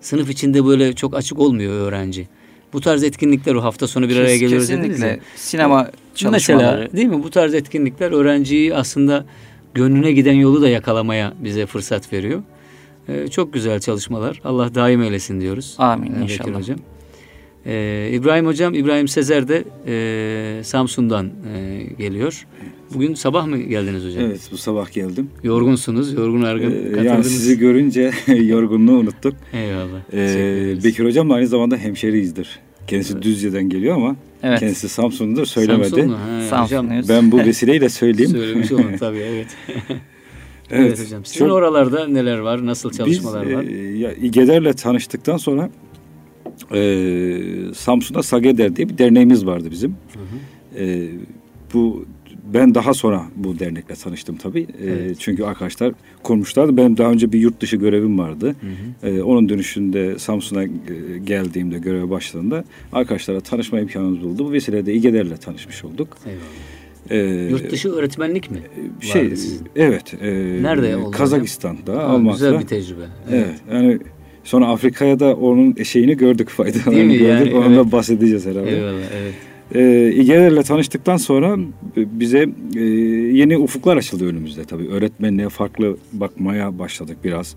Sınıf 0.02 0.30
içinde 0.30 0.66
böyle 0.66 0.94
çok 0.94 1.16
açık 1.16 1.40
olmuyor 1.40 1.74
öğrenci. 1.74 2.28
Bu 2.74 2.82
tarz 2.82 3.04
etkinlikler 3.04 3.56
o 3.56 3.64
hafta 3.64 3.88
sonu 3.88 4.10
bir 4.10 4.16
araya 4.18 4.28
Kes- 4.34 4.40
geliyoruz 4.40 4.70
dediniz 4.70 4.88
kesinlikle 4.88 5.08
ya. 5.08 5.20
sinema 5.36 5.92
çalışmaları. 6.16 6.78
Mesela 6.82 6.92
değil 6.98 7.08
mi 7.08 7.24
bu 7.24 7.30
tarz 7.30 7.54
etkinlikler 7.54 8.12
öğrenciyi 8.12 8.76
aslında 8.76 9.26
gönlüne 9.74 10.12
giden 10.12 10.34
yolu 10.34 10.62
da 10.62 10.70
yakalamaya 10.70 11.34
bize 11.40 11.66
fırsat 11.66 12.14
veriyor. 12.14 12.44
Ee, 13.08 13.28
çok 13.28 13.54
güzel 13.54 13.80
çalışmalar. 13.80 14.42
Allah 14.44 14.76
daim 14.76 15.02
eylesin 15.04 15.42
diyoruz. 15.42 15.76
Amin 15.78 16.16
Ee, 16.16 16.24
inşallah. 16.24 16.60
Hocam. 16.60 16.78
Ee, 17.66 18.10
İbrahim 18.14 18.46
Hocam, 18.46 18.74
İbrahim 18.74 19.08
Sezer 19.08 19.48
de 19.48 19.64
e, 19.88 20.64
Samsun'dan 20.64 21.32
e, 21.56 21.84
geliyor. 21.98 22.48
Bugün 22.94 23.14
sabah 23.14 23.48
mı 23.48 23.58
geldiniz 23.58 24.06
hocam? 24.06 24.24
Evet 24.26 24.42
bu 24.52 24.58
sabah 24.58 24.92
geldim. 24.92 25.30
Yorgunsunuz, 25.44 26.14
yorgun 26.14 26.42
argın 26.42 26.72
Ee, 26.98 27.04
yani 27.04 27.24
sizi 27.24 27.58
görünce 27.60 28.12
yorgunluğu 28.28 28.98
unuttuk. 28.98 29.34
Eyvallah. 29.54 30.00
Ee. 30.14 30.84
Bekir 30.84 31.06
hocam 31.06 31.30
da 31.30 31.34
aynı 31.34 31.48
zamanda 31.48 31.78
hemşeriyizdir. 31.78 32.60
Kendisi 32.88 33.22
Düzce'den 33.22 33.70
geliyor 33.70 33.96
ama 33.96 34.16
Evet. 34.44 34.60
kendisi 34.60 34.90
Samsun'dur 34.90 35.46
söylemedi. 35.46 35.90
Samsunlu, 35.90 36.18
ha, 36.52 36.64
hocam. 36.64 36.90
Ben 37.10 37.32
bu 37.32 37.38
vesileyle 37.46 37.90
söyleyeyim. 37.90 38.32
söylemiş 38.32 38.72
olun 38.72 38.86
tabii 39.00 39.18
evet. 39.18 39.48
evet. 39.76 40.02
Evet, 40.70 41.06
hocam. 41.06 41.26
Sizin 41.26 41.40
çok- 41.40 41.52
oralarda 41.56 42.08
neler 42.08 42.38
var? 42.38 42.66
Nasıl 42.66 42.92
çalışmalar 42.92 43.48
Biz 43.48 43.56
var? 43.56 43.64
e, 43.64 43.98
ya, 43.98 44.14
İgeder'le 44.14 44.74
tanıştıktan 44.74 45.38
sonra 45.38 45.70
e, 46.74 47.40
Samsun'da 47.76 48.24
Sageder 48.24 48.76
diye 48.76 48.90
bir 48.90 48.98
derneğimiz 48.98 49.46
vardı 49.46 49.68
bizim. 49.72 49.96
E, 50.80 51.08
bu 51.74 52.06
ben 52.54 52.76
daha 52.76 52.94
sonra 52.94 53.24
bu 53.36 53.60
dernekle 53.60 53.96
tanıştım 53.96 54.38
tabii. 54.38 54.62
E, 54.62 54.88
Evet. 54.92 55.16
Çünkü 55.20 55.44
arkadaşlar 55.44 55.94
kurmuşlardı. 56.24 56.78
Benim 56.78 56.98
daha 56.98 57.12
önce 57.12 57.32
bir 57.32 57.40
yurt 57.40 57.62
dışı 57.62 57.78
görevim 57.78 58.20
vardı. 58.20 58.56
E, 59.04 59.22
onun 59.22 59.50
dönüşünde 59.50 60.20
Samsun'a 60.20 60.64
e, 60.64 60.68
geldiğimde 61.24 61.80
göreve 61.80 62.10
başladığımda 62.10 62.64
arkadaşlarla 62.94 63.42
tanışma 63.42 63.80
imkanımız 63.80 64.24
oldu. 64.24 64.46
Bu 64.48 64.52
vesileyle 64.52 64.94
İgeder'le 64.94 65.38
tanışmış 65.38 65.84
olduk. 65.84 66.18
Eyvallah. 66.26 66.82
E, 67.10 67.18
Yurt 67.50 67.72
dışı 67.72 67.90
öğretmenlik 67.92 68.52
mi? 68.52 68.60
şey 69.02 69.26
vardı 69.26 69.38
sizin? 69.38 69.68
evet. 69.76 70.14
E, 70.22 70.30
Nerede 70.64 70.98
oldu 70.98 71.12
Kazakistan'da, 71.12 72.10
Ha. 72.10 72.18
Güzel 72.32 72.60
bir 72.60 72.68
tecrübe. 72.68 73.04
Evet. 73.32 73.56
Yani 73.72 74.00
sonra 74.44 74.68
Afrika'ya 74.68 75.20
da 75.20 75.36
onun 75.36 75.84
şeyini 75.84 76.18
gördük 76.18 76.50
faydalarını 76.50 77.14
gördük. 77.14 77.22
Yani, 77.28 77.56
Ondan 77.56 77.74
evet. 77.74 77.86
da 77.86 77.92
bahsedeceğiz 77.92 78.46
herhalde. 78.46 78.76
Eyvallah 78.76 79.02
evet. 79.22 79.34
Ee, 79.76 80.12
İGEL'le 80.16 80.62
tanıştıktan 80.64 81.18
sonra 81.18 81.58
bize 81.96 82.50
e, 82.76 82.80
yeni 83.34 83.58
ufuklar 83.58 83.98
açıldı 83.98 84.28
önümüzde 84.28 84.64
tabii. 84.64 84.88
Öğretmenliğe 84.88 85.50
farklı 85.50 85.98
bakmaya 86.14 86.80
başladık 86.80 87.18
biraz. 87.24 87.56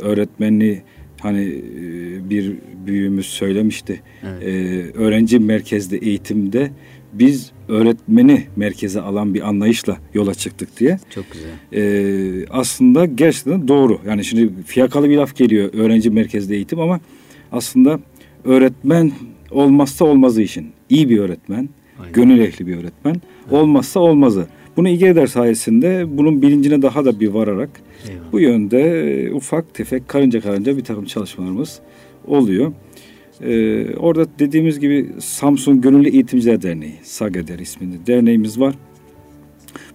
Öğretmenliği 0.00 0.82
hani 1.20 1.44
e, 1.44 2.30
bir 2.30 2.54
büyüğümüz 2.86 3.26
söylemişti. 3.26 4.02
Evet. 4.26 4.42
Ee, 4.42 4.98
öğrenci 4.98 5.38
merkezli 5.38 5.96
eğitimde 5.96 6.70
biz 7.12 7.52
öğretmeni 7.68 8.46
merkeze 8.56 9.00
alan 9.00 9.34
bir 9.34 9.48
anlayışla 9.48 9.98
yola 10.14 10.34
çıktık 10.34 10.80
diye. 10.80 10.98
Çok 11.10 11.24
güzel. 11.32 11.50
Ee, 11.72 12.46
aslında 12.50 13.04
gerçekten 13.04 13.68
doğru. 13.68 14.00
Yani 14.06 14.24
şimdi 14.24 14.62
fiyakalı 14.66 15.10
bir 15.10 15.16
laf 15.16 15.36
geliyor 15.36 15.70
öğrenci 15.74 16.10
merkezli 16.10 16.54
eğitim 16.54 16.80
ama 16.80 17.00
aslında 17.52 18.00
öğretmen 18.44 19.12
olmazsa 19.54 20.04
olmazı 20.04 20.42
işin. 20.42 20.66
İyi 20.90 21.10
bir 21.10 21.18
öğretmen, 21.18 21.68
Aynen. 22.00 22.12
gönül 22.12 22.38
ehli 22.38 22.66
bir 22.66 22.76
öğretmen 22.76 23.16
olmazsa 23.50 24.00
olmazı. 24.00 24.46
Bunu 24.76 24.88
İGEDER 24.88 25.26
sayesinde 25.26 26.18
bunun 26.18 26.42
bilincine 26.42 26.82
daha 26.82 27.04
da 27.04 27.20
bir 27.20 27.28
vararak 27.28 27.70
Eyvallah. 28.08 28.32
bu 28.32 28.40
yönde 28.40 29.30
ufak 29.34 29.74
tefek 29.74 30.08
karınca 30.08 30.40
karınca 30.40 30.76
bir 30.76 30.84
takım 30.84 31.04
çalışmalarımız 31.04 31.80
oluyor. 32.26 32.72
Ee, 33.40 33.96
orada 33.96 34.26
dediğimiz 34.38 34.80
gibi 34.80 35.10
Samsun 35.18 35.80
Gönüllü 35.80 36.08
Eğitimciler 36.08 36.62
Derneği, 36.62 36.94
SAGEDER 37.02 37.58
isminde 37.58 37.96
derneğimiz 38.06 38.60
var. 38.60 38.74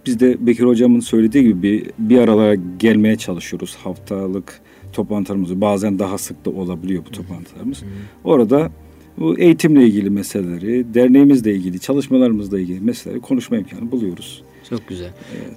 Biz 0.06 0.20
de 0.20 0.48
Bekir 0.48 0.64
Hocam'ın 0.64 1.00
söylediği 1.00 1.44
gibi 1.44 1.64
bir, 1.64 1.92
bir 2.00 2.18
aralara 2.18 2.56
gelmeye 2.80 3.16
çalışıyoruz. 3.16 3.76
Haftalık 3.76 4.62
toplantılarımız 4.94 5.62
bazen 5.62 6.00
daha 6.00 6.18
sık 6.18 6.46
da 6.46 6.50
olabiliyor 6.50 7.04
bu 7.06 7.12
toplantılarımız. 7.12 7.84
Orada 8.24 8.72
bu 9.20 9.38
eğitimle 9.38 9.84
ilgili 9.84 10.10
meseleleri, 10.10 10.94
derneğimizle 10.94 11.56
ilgili, 11.56 11.80
çalışmalarımızla 11.80 12.60
ilgili 12.60 12.80
meseleleri 12.80 13.22
konuşma 13.22 13.58
imkanı 13.58 13.92
buluyoruz. 13.92 14.42
Çok 14.70 14.88
güzel. 14.88 15.10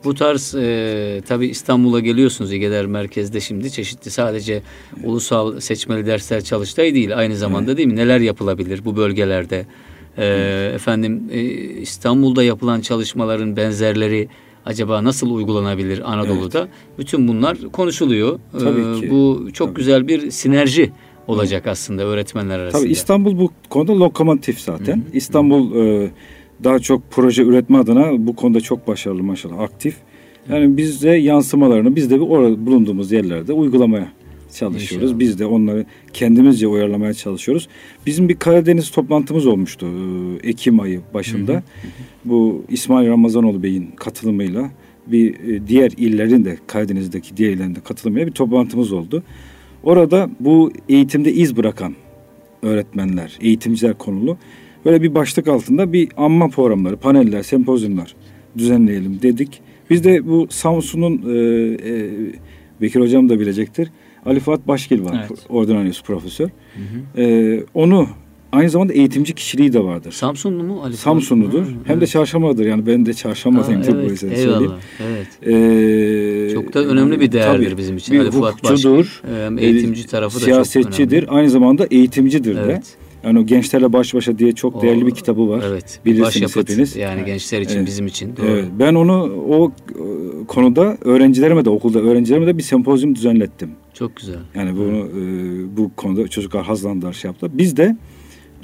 Bu 0.04 0.14
tarz 0.14 0.54
e, 0.54 1.20
tabii 1.28 1.46
İstanbul'a 1.46 2.00
geliyorsunuz 2.00 2.52
İGEDER 2.52 2.86
merkezde 2.86 3.40
şimdi 3.40 3.70
çeşitli 3.70 4.10
sadece 4.10 4.62
ulusal 5.04 5.60
seçmeli 5.60 6.06
dersler 6.06 6.44
çalıştay 6.44 6.94
değil 6.94 7.18
aynı 7.18 7.36
zamanda 7.36 7.76
değil 7.76 7.88
mi? 7.88 7.96
Neler 7.96 8.20
yapılabilir 8.20 8.84
bu 8.84 8.96
bölgelerde? 8.96 9.66
E, 10.18 10.26
efendim 10.74 11.22
e, 11.30 11.40
İstanbul'da 11.80 12.42
yapılan 12.42 12.80
çalışmaların 12.80 13.56
benzerleri 13.56 14.28
acaba 14.66 15.04
nasıl 15.04 15.30
uygulanabilir 15.30 16.12
Anadolu'da? 16.12 16.68
Bütün 16.98 17.28
bunlar 17.28 17.58
konuşuluyor. 17.72 18.38
E, 18.54 18.58
Tabii 18.58 19.00
ki. 19.00 19.10
bu 19.10 19.48
çok 19.52 19.68
Tabii. 19.68 19.76
güzel 19.76 20.08
bir 20.08 20.30
sinerji 20.30 20.92
olacak 21.28 21.66
aslında 21.66 22.02
öğretmenler 22.02 22.58
arasında. 22.58 22.82
Tabii 22.82 22.92
İstanbul 22.92 23.38
bu 23.38 23.50
konuda 23.70 23.98
lokomotif 23.98 24.60
zaten. 24.60 25.02
İstanbul 25.12 25.74
e, 25.76 26.10
daha 26.64 26.78
çok 26.78 27.10
proje 27.10 27.42
üretme 27.42 27.78
adına 27.78 28.26
bu 28.26 28.36
konuda 28.36 28.60
çok 28.60 28.88
başarılı 28.88 29.22
maşallah 29.22 29.58
aktif. 29.58 29.96
Yani 30.50 30.76
biz 30.76 31.02
de 31.02 31.10
yansımalarını 31.10 31.96
biz 31.96 32.10
de 32.10 32.16
bir 32.16 32.26
orada 32.26 32.66
bulunduğumuz 32.66 33.12
yerlerde 33.12 33.52
uygulamaya 33.52 34.12
çalışıyoruz. 34.54 35.10
İnşallah. 35.10 35.20
Biz 35.20 35.38
de 35.38 35.46
onları 35.46 35.86
kendimizce 36.12 36.66
uyarlamaya 36.66 37.14
çalışıyoruz. 37.14 37.68
Bizim 38.06 38.28
bir 38.28 38.36
Karadeniz 38.36 38.90
toplantımız 38.90 39.46
olmuştu 39.46 39.86
e, 40.42 40.48
Ekim 40.48 40.80
ayı 40.80 41.00
başında. 41.14 41.62
Bu 42.24 42.64
İsmail 42.68 43.08
Ramazanoğlu 43.08 43.62
Bey'in 43.62 43.90
katılımıyla 43.96 44.70
bir 45.06 45.34
e, 45.34 45.66
diğer 45.66 45.90
illerin 45.96 46.44
de 46.44 46.58
Karadeniz'deki 46.66 47.36
diğer 47.36 47.50
illerin 47.50 47.74
de 47.74 47.80
katılımıyla 47.80 48.26
bir 48.26 48.32
toplantımız 48.32 48.92
oldu. 48.92 49.22
Orada 49.82 50.30
bu 50.40 50.72
eğitimde 50.88 51.32
iz 51.32 51.56
bırakan 51.56 51.94
öğretmenler, 52.62 53.38
eğitimciler 53.40 53.94
konulu 53.94 54.36
böyle 54.84 55.02
bir 55.02 55.14
başlık 55.14 55.48
altında 55.48 55.92
bir 55.92 56.08
anma 56.16 56.48
programları, 56.48 56.96
paneller, 56.96 57.42
sempozyumlar 57.42 58.14
düzenleyelim 58.58 59.22
dedik. 59.22 59.60
Biz 59.90 60.04
de 60.04 60.26
bu 60.26 60.46
Samsun'un 60.50 61.22
e, 61.26 61.38
e, 61.90 62.10
Bekir 62.80 63.00
Hocam 63.00 63.28
da 63.28 63.40
bilecektir. 63.40 63.90
Ali 64.26 64.40
Fuat 64.40 64.68
Başgil 64.68 65.04
var, 65.04 65.26
Evet. 65.30 65.46
ordinarius 65.48 66.02
profesör. 66.02 66.48
E, 67.16 67.60
onu 67.74 68.08
aynı 68.52 68.70
zamanda 68.70 68.92
eğitimci 68.92 69.34
kişiliği 69.34 69.72
de 69.72 69.84
vardır. 69.84 70.12
Samsunlu 70.12 70.62
mu 70.64 70.80
Ali? 70.84 70.96
Samsunludur. 70.96 71.62
Ha, 71.62 71.68
Hem 71.84 71.96
de 71.96 71.98
evet. 71.98 72.08
çarşamba'dır. 72.10 72.66
Yani 72.66 72.86
ben 72.86 73.06
de 73.06 73.14
çarşamba'dayım. 73.14 73.82
Tabii 73.82 73.96
evet, 73.96 74.06
bu 74.06 74.10
yüzden 74.10 74.28
söyleyeyim. 74.28 74.52
eyvallah. 74.62 74.78
Evet. 75.00 75.28
Ee, 76.50 76.54
Çok 76.54 76.74
da 76.74 76.84
önemli 76.84 77.20
bir 77.20 77.32
değerdir 77.32 77.66
tabii, 77.66 77.78
bizim 77.78 77.96
için. 77.96 78.14
Bir 78.14 78.20
Ali 78.20 78.30
Fuat 78.30 78.54
hukukçudur. 78.54 78.98
Başgil. 78.98 79.36
Hem 79.44 79.58
e, 79.58 79.62
eğitimci 79.62 80.06
tarafı 80.06 80.34
da 80.36 80.40
çok 80.40 80.44
siyasetçidir. 80.48 81.26
Aynı 81.28 81.50
zamanda 81.50 81.86
eğitimcidir 81.90 82.54
de. 82.56 82.60
Evet. 82.64 82.96
Yani 83.24 83.38
o 83.38 83.46
gençlerle 83.46 83.92
baş 83.92 84.14
başa 84.14 84.38
diye 84.38 84.52
çok 84.52 84.76
O- 84.76 84.82
değerli 84.82 85.06
bir 85.06 85.10
kitabı 85.14 85.48
var. 85.48 85.64
Evet. 85.68 86.00
Bilirsiniz 86.04 86.26
Başyapıt 86.26 86.70
hepiniz. 86.70 86.96
yani 86.96 87.24
gençler 87.24 87.60
için 87.60 87.76
Evet. 87.76 87.86
bizim 87.86 88.06
için. 88.06 88.36
Doğru. 88.36 88.46
Evet, 88.46 88.64
ben 88.78 88.94
onu 88.94 89.32
o 89.48 89.72
e, 89.90 90.46
konuda 90.46 90.96
öğrencilerime 91.00 91.64
de 91.64 91.70
okulda 91.70 92.00
öğrencilerime 92.00 92.46
de 92.46 92.58
bir 92.58 92.62
sempozyum 92.62 93.14
düzenlettim. 93.14 93.70
Çok 93.94 94.16
güzel. 94.16 94.36
Yani 94.54 94.76
bunu 94.76 94.96
e, 94.98 95.76
bu 95.76 95.90
konuda 95.96 96.28
çocuklar 96.28 96.64
hazlandılar 96.64 97.12
şey 97.12 97.28
yaptılar. 97.28 97.52
Biz 97.58 97.76
de 97.76 97.96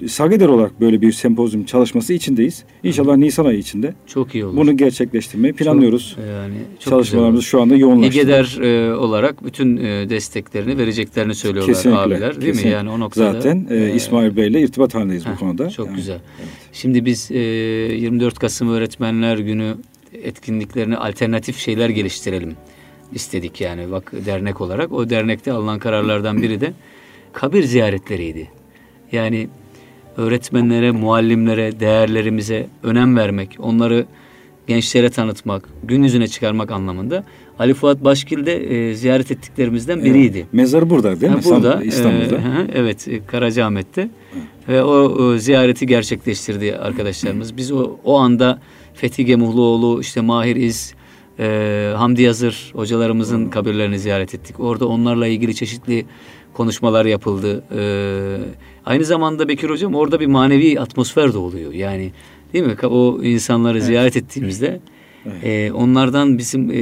Sageder 0.07 0.49
olarak 0.49 0.81
böyle 0.81 1.01
bir 1.01 1.13
sempozyum 1.13 1.65
çalışması 1.65 2.13
içindeyiz. 2.13 2.65
İnşallah 2.83 3.17
Nisan 3.17 3.45
ayı 3.45 3.59
içinde 3.59 3.95
Çok 4.07 4.35
iyi 4.35 4.45
olur. 4.45 4.57
bunu 4.57 4.77
gerçekleştirmeyi 4.77 5.53
planlıyoruz. 5.55 6.15
Çok, 6.17 6.25
yani 6.27 6.55
çok 6.79 6.91
Çalışmalarımızı 6.91 7.41
güzel 7.41 7.51
şu 7.51 7.61
anda 7.63 7.75
olur. 7.75 7.81
yoğunlaştırdık. 7.81 8.23
İGEDER 8.23 8.59
e, 8.89 8.95
olarak 8.95 9.45
bütün 9.45 9.77
e, 9.77 10.11
desteklerini 10.11 10.79
vereceklerini 10.79 11.35
söylüyorlar 11.35 11.75
Kesinlikle, 11.75 12.01
abiler 12.01 12.21
değil 12.21 12.37
mi? 12.37 12.41
kesinlikle. 12.45 12.69
Yani 12.71 12.91
o 12.91 13.01
noktada. 13.01 13.33
Zaten 13.33 13.67
e, 13.71 13.77
e, 13.77 13.95
İsmail 13.95 14.37
Bey 14.37 14.49
ile 14.49 14.61
irtibat 14.61 14.95
halindeyiz 14.95 15.27
heh, 15.27 15.31
bu 15.33 15.37
konuda. 15.39 15.71
Çok 15.71 15.87
Yani, 15.87 15.97
güzel. 15.97 16.19
Şimdi 16.73 17.05
biz 17.05 17.31
e, 17.31 17.39
24 17.39 18.39
Kasım 18.39 18.69
Öğretmenler 18.71 19.39
Günü 19.39 19.75
etkinliklerine 20.23 20.97
alternatif 20.97 21.59
şeyler 21.59 21.89
geliştirelim 21.89 22.55
istedik 23.13 23.61
yani 23.61 23.91
bak 23.91 24.13
dernek 24.27 24.61
olarak. 24.61 24.93
O 24.93 25.11
dernekte 25.11 25.53
alınan 25.53 25.79
kararlardan 25.79 26.43
biri 26.43 26.61
de 26.61 26.73
kabir 27.33 27.63
ziyaretleriydi. 27.63 28.49
Yani 29.13 29.49
öğretmenlere, 30.19 30.91
muallimlere, 30.91 31.81
değerlerimize 31.81 32.67
önem 32.83 33.17
vermek, 33.17 33.57
onları 33.59 34.07
gençlere 34.67 35.11
tanıtmak, 35.11 35.69
gün 35.85 36.03
yüzüne 36.03 36.29
çıkarmak 36.29 36.71
anlamında 36.71 37.25
Ali 37.59 37.75
Fuat 37.75 38.05
Başgil 38.05 38.47
de 38.47 38.57
e, 38.91 38.95
ziyaret 38.95 39.31
ettiklerimizden 39.31 40.05
biriydi. 40.05 40.47
Mezarı 40.53 40.91
burada 40.91 41.21
değil 41.21 41.33
Ha, 41.33 41.39
mi? 41.39 41.45
burada 41.45 41.73
Sam- 41.73 41.89
İstanbul'da. 41.89 42.37
e, 42.37 42.41
hı, 42.41 42.67
evet 42.75 43.09
e, 43.09 43.27
Karacaahmet'te 43.27 44.09
ve 44.69 44.83
o, 44.83 44.91
o 44.91 45.37
ziyareti 45.39 45.87
gerçekleştirdi 45.87 46.77
arkadaşlarımız. 46.77 47.57
Biz 47.57 47.73
o, 47.73 47.97
o 48.05 48.19
anda 48.19 48.59
Fethi 48.95 49.25
Gemuhluoğlu, 49.25 50.01
işte 50.01 50.21
Mahir 50.21 50.57
İz, 50.57 50.95
e, 51.39 51.93
Hamdi 51.97 52.23
Yazır 52.23 52.73
hocalarımızın 52.75 53.49
kabirlerini 53.49 53.99
ziyaret 53.99 54.35
ettik. 54.35 54.61
Orada 54.61 54.89
onlarla 54.89 55.27
ilgili 55.27 55.55
çeşitli 55.55 56.07
konuşmalar 56.55 57.05
yapıldı. 57.05 57.65
E, 57.77 57.83
aynı 58.87 59.05
zamanda 59.05 59.49
Bekir 59.49 59.71
Hocam 59.71 59.95
orada 59.95 60.21
bir 60.21 60.27
manevi 60.27 60.81
atmosfer 60.81 61.33
de 61.33 61.39
oluyor. 61.39 61.73
Yani 61.73 62.13
değil 62.53 62.65
mi? 62.65 62.77
O 62.87 63.23
insanları 63.23 63.81
ziyaret 63.83 64.17
ettiğimizde 64.17 64.81
e, 65.43 65.73
onlardan 65.73 66.39
bizim 66.39 66.71
e, 66.71 66.75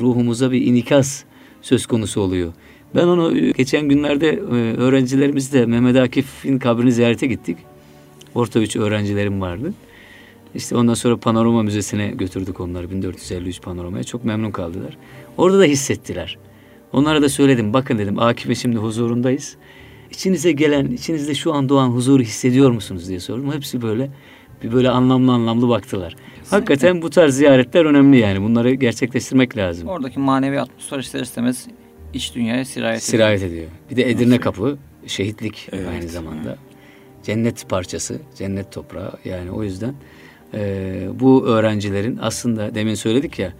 ruhumuza 0.00 0.52
bir 0.52 0.66
inikas 0.66 1.24
söz 1.62 1.86
konusu 1.86 2.20
oluyor. 2.20 2.52
Ben 2.94 3.06
onu 3.06 3.38
e, 3.38 3.50
geçen 3.50 3.88
günlerde 3.88 4.28
e, 4.28 4.76
öğrencilerimizle 4.76 5.66
Mehmet 5.66 5.96
Akif'in 5.96 6.58
kabrini 6.58 6.92
ziyarete 6.92 7.26
gittik. 7.26 7.56
Orta 8.34 8.60
üç 8.60 8.76
öğrencilerim 8.76 9.40
vardı. 9.40 9.72
İşte 10.56 10.76
ondan 10.76 10.94
sonra 10.94 11.16
Panorama 11.16 11.62
Müzesi'ne 11.62 12.08
götürdük 12.08 12.60
onları 12.60 12.90
1453 12.90 13.62
Panorama'ya. 13.62 14.04
Çok 14.04 14.24
memnun 14.24 14.50
kaldılar. 14.50 14.96
Orada 15.36 15.58
da 15.58 15.64
hissettiler. 15.64 16.38
Onlara 16.92 17.22
da 17.22 17.28
söyledim. 17.28 17.72
Bakın 17.72 17.98
dedim 17.98 18.18
Akif'e 18.18 18.54
şimdi 18.54 18.76
huzurundayız. 18.76 19.56
İçinize 20.10 20.52
gelen, 20.52 20.86
içinizde 20.86 21.34
şu 21.34 21.54
an 21.54 21.68
doğan 21.68 21.88
huzuru 21.88 22.22
hissediyor 22.22 22.70
musunuz 22.70 23.08
diye 23.08 23.20
sordum. 23.20 23.52
Hepsi 23.52 23.82
böyle 23.82 24.10
bir 24.62 24.72
böyle 24.72 24.90
anlamlı 24.90 25.32
anlamlı 25.32 25.68
baktılar. 25.68 26.16
Hakikaten 26.50 27.02
bu 27.02 27.10
tarz 27.10 27.34
ziyaretler 27.36 27.84
önemli 27.84 28.18
yani. 28.18 28.42
Bunları 28.42 28.74
gerçekleştirmek 28.74 29.56
lazım. 29.56 29.88
Oradaki 29.88 30.20
manevi 30.20 30.60
atmosfer 30.60 30.98
ister 30.98 31.20
istemez 31.20 31.66
iç 32.14 32.34
dünyaya 32.34 32.64
sirayet 32.64 33.02
ediyor. 33.02 33.10
Sirayet 33.10 33.42
ediyor. 33.42 33.66
Bir 33.90 33.96
de 33.96 34.10
Edirne 34.10 34.40
Kapı 34.40 34.78
şehitlik 35.06 35.68
Evet, 35.72 35.88
aynı 35.88 36.08
zamanda. 36.08 36.58
Cennet 37.22 37.68
parçası, 37.68 38.20
cennet 38.38 38.72
toprağı. 38.72 39.12
Yani 39.24 39.50
o 39.50 39.62
yüzden 39.62 39.94
e, 40.54 41.08
bu 41.14 41.46
öğrencilerin 41.46 42.18
aslında 42.22 42.74
demin 42.74 42.94
söyledik 42.94 43.38
ya 43.38 43.52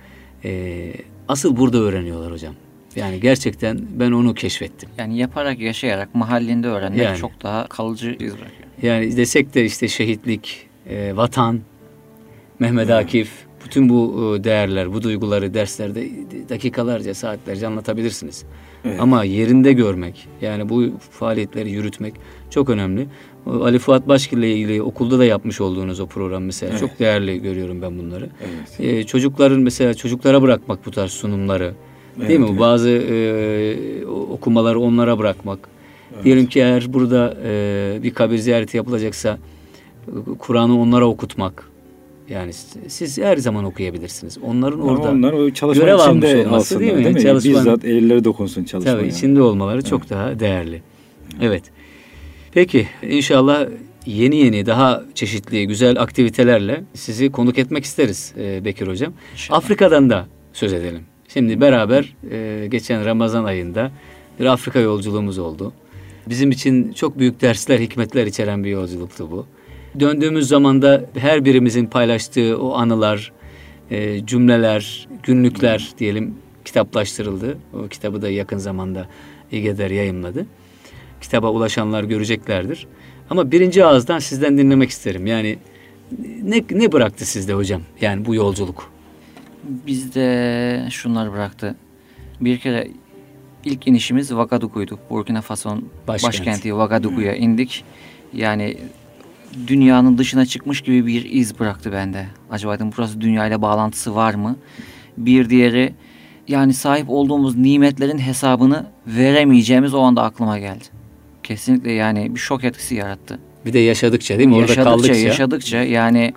e, 0.44 0.92
asıl 1.28 1.56
burada 1.56 1.78
öğreniyorlar 1.78 2.32
hocam. 2.32 2.54
Yani 2.96 3.20
gerçekten 3.20 3.80
ben 3.94 4.12
onu 4.12 4.34
keşfettim. 4.34 4.88
Yani 4.98 5.18
yaparak, 5.18 5.60
yaşayarak, 5.60 6.14
mahallinde 6.14 6.68
öğrenmek 6.68 7.02
Yani. 7.02 7.18
çok 7.18 7.42
daha 7.42 7.66
kalıcı 7.66 8.10
iz 8.10 8.32
bırakıyor. 8.32 8.68
Yani 8.82 9.16
desek 9.16 9.54
de 9.54 9.64
işte 9.64 9.88
şehitlik, 9.88 10.66
e, 10.88 11.16
vatan, 11.16 11.60
Mehmet 12.58 12.90
Akif, 12.90 13.30
bütün 13.64 13.88
bu 13.88 14.34
e, 14.40 14.44
değerler, 14.44 14.92
bu 14.94 15.02
duyguları 15.02 15.54
derslerde 15.54 16.08
dakikalarca, 16.48 17.14
saatlerce 17.14 17.66
anlatabilirsiniz. 17.66 18.44
Evet. 18.84 19.00
Ama 19.00 19.24
yerinde 19.24 19.72
görmek, 19.72 20.28
yani 20.40 20.68
bu 20.68 20.92
faaliyetleri 21.10 21.70
yürütmek 21.70 22.14
çok 22.50 22.70
önemli. 22.70 23.06
Ali 23.46 23.78
Fuat 23.78 24.08
Başgil 24.08 24.38
ile 24.38 24.52
ilgili 24.54 24.82
okulda 24.82 25.18
da 25.18 25.24
yapmış 25.24 25.60
olduğunuz 25.60 26.00
o 26.00 26.06
program 26.06 26.42
mesela 26.44 26.70
Evet. 26.70 26.80
çok 26.80 26.98
değerli 26.98 27.42
görüyorum 27.42 27.82
ben 27.82 27.98
bunları. 27.98 28.28
Evet. 28.40 28.80
E, 28.94 29.04
çocukların 29.04 29.60
mesela 29.60 29.94
çocuklara 29.94 30.42
bırakmak 30.42 30.86
bu 30.86 30.90
tarz 30.90 31.10
sunumları, 31.10 31.74
değil 32.16 32.30
Evet, 32.30 32.38
mi? 32.40 32.46
evet. 32.50 32.60
Bazı 32.60 32.90
e, 32.90 34.06
okumaları 34.06 34.80
onlara 34.80 35.18
bırakmak. 35.18 35.58
Diyelim 36.24 36.46
ki 36.46 36.60
eğer 36.60 36.92
burada 36.92 37.36
e, 37.44 37.98
bir 38.02 38.14
kabir 38.14 38.38
ziyareti 38.38 38.76
yapılacaksa 38.76 39.38
Kur'an'ı 40.38 40.80
onlara 40.80 41.06
okutmak. 41.06 41.68
Yani 42.30 42.52
siz 42.88 43.18
her 43.18 43.36
zaman 43.36 43.64
okuyabilirsiniz. 43.64 44.38
Onların 44.46 44.80
orada 44.80 45.10
onlar 45.10 45.32
o 45.32 45.50
çalışma 45.50 45.84
görev 45.84 45.98
almış 45.98 46.24
içinde 46.26 46.40
olması 46.46 46.56
alsınlar, 46.56 46.80
değil 46.80 46.92
mi? 46.94 47.04
değil 47.04 47.14
mi? 47.16 47.22
Çalışmanın- 47.22 47.58
Bizzat 47.58 47.84
elleri 47.84 48.24
dokunsun 48.24 48.64
çalışmaya. 48.64 48.96
Tabii 48.98 49.08
içinde 49.08 49.42
olmaları 49.42 49.82
çok 49.84 50.10
daha 50.10 50.40
değerli. 50.40 50.82
Evet. 51.40 51.62
Peki 52.56 52.88
inşallah 53.02 53.68
yeni 54.06 54.36
yeni 54.36 54.66
daha 54.66 55.02
çeşitli 55.14 55.66
güzel 55.66 56.00
aktivitelerle 56.00 56.84
sizi 56.94 57.32
konuk 57.32 57.58
etmek 57.58 57.84
isteriz 57.84 58.34
e, 58.38 58.64
Bekir 58.64 58.88
Hocam. 58.88 59.12
İnşallah. 59.32 59.58
Afrika'dan 59.58 60.10
da 60.10 60.26
söz 60.52 60.72
edelim. 60.72 61.02
Şimdi 61.28 61.60
beraber 61.60 62.14
e, 62.30 62.66
geçen 62.66 63.04
Ramazan 63.04 63.44
ayında 63.44 63.90
bir 64.40 64.44
Afrika 64.44 64.78
yolculuğumuz 64.78 65.38
oldu. 65.38 65.72
Bizim 66.28 66.50
için 66.50 66.92
çok 66.92 67.18
büyük 67.18 67.40
dersler, 67.40 67.80
hikmetler 67.80 68.26
içeren 68.26 68.64
bir 68.64 68.70
yolculuktu 68.70 69.30
bu. 69.30 69.46
Döndüğümüz 70.00 70.48
zaman 70.48 70.82
da 70.82 71.04
her 71.18 71.44
birimizin 71.44 71.86
paylaştığı 71.86 72.58
o 72.58 72.74
anılar, 72.74 73.32
e, 73.90 74.26
cümleler, 74.26 75.08
günlükler 75.22 75.88
diyelim 75.98 76.34
kitaplaştırıldı. 76.64 77.58
O 77.74 77.88
kitabı 77.88 78.22
da 78.22 78.30
yakın 78.30 78.58
zamanda 78.58 79.06
İGEDER 79.52 79.90
yayımladı. 79.90 80.46
Kitaba 81.20 81.50
ulaşanlar 81.50 82.04
göreceklerdir. 82.04 82.86
Ama 83.30 83.50
birinci 83.52 83.84
ağızdan 83.84 84.18
sizden 84.18 84.58
dinlemek 84.58 84.90
isterim. 84.90 85.26
Yani 85.26 85.58
ne, 86.42 86.64
ne 86.70 86.92
bıraktı 86.92 87.26
sizde 87.26 87.52
hocam? 87.52 87.82
Yani 88.00 88.24
bu 88.24 88.34
yolculuk. 88.34 88.90
Bizde 89.86 90.86
şunlar 90.90 91.32
bıraktı. 91.32 91.76
Bir 92.40 92.58
kere 92.58 92.88
ilk 93.64 93.86
inişimiz 93.86 94.34
Vagadugu'ydu. 94.34 94.98
Burkina 95.10 95.40
Faso'nun 95.40 95.88
Başkent. 96.08 96.32
başkenti 96.32 96.76
Vagadugu'ya 96.76 97.34
indik. 97.34 97.84
Yani 98.32 98.76
dünyanın 99.66 100.18
dışına 100.18 100.46
çıkmış 100.46 100.80
gibi 100.80 101.06
bir 101.06 101.24
iz 101.30 101.58
bıraktı 101.58 101.92
bende. 101.92 102.26
Acaba 102.50 102.74
dedim 102.74 102.90
burası 102.96 103.20
dünyayla 103.20 103.62
bağlantısı 103.62 104.14
var 104.14 104.34
mı? 104.34 104.56
Bir 105.18 105.50
diğeri 105.50 105.94
yani 106.48 106.74
sahip 106.74 107.10
olduğumuz 107.10 107.56
nimetlerin 107.56 108.18
hesabını 108.18 108.86
veremeyeceğimiz 109.06 109.94
o 109.94 110.00
anda 110.00 110.22
aklıma 110.22 110.58
geldi. 110.58 110.84
Kesinlikle 111.46 111.92
yani 111.92 112.34
bir 112.34 112.40
şok 112.40 112.64
etkisi 112.64 112.94
yarattı. 112.94 113.38
Bir 113.66 113.72
de 113.72 113.78
yaşadıkça 113.78 114.38
değil 114.38 114.48
mi? 114.48 114.54
Orada 114.54 114.62
yaşadıkça, 114.62 114.90
kaldıkça. 114.90 115.14
yaşadıkça 115.14 115.76
yani 115.76 116.34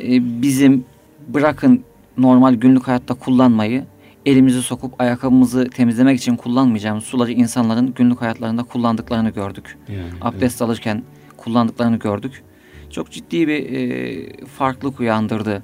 e, 0.00 0.42
bizim 0.42 0.84
bırakın 1.28 1.84
normal 2.18 2.54
günlük 2.54 2.88
hayatta 2.88 3.14
kullanmayı 3.14 3.84
elimizi 4.26 4.62
sokup 4.62 5.00
ayakkabımızı 5.00 5.70
temizlemek 5.70 6.18
için 6.18 6.36
kullanmayacağımız 6.36 7.04
suları 7.04 7.32
insanların 7.32 7.94
günlük 7.96 8.20
hayatlarında 8.20 8.62
kullandıklarını 8.62 9.30
gördük. 9.30 9.78
Yani, 9.88 10.02
Abdest 10.20 10.62
alırken 10.62 11.02
kullandıklarını 11.36 11.96
gördük. 11.96 12.42
Çok 12.90 13.10
ciddi 13.10 13.48
bir 13.48 13.72
e, 13.72 14.46
farklılık 14.46 15.00
uyandırdı. 15.00 15.62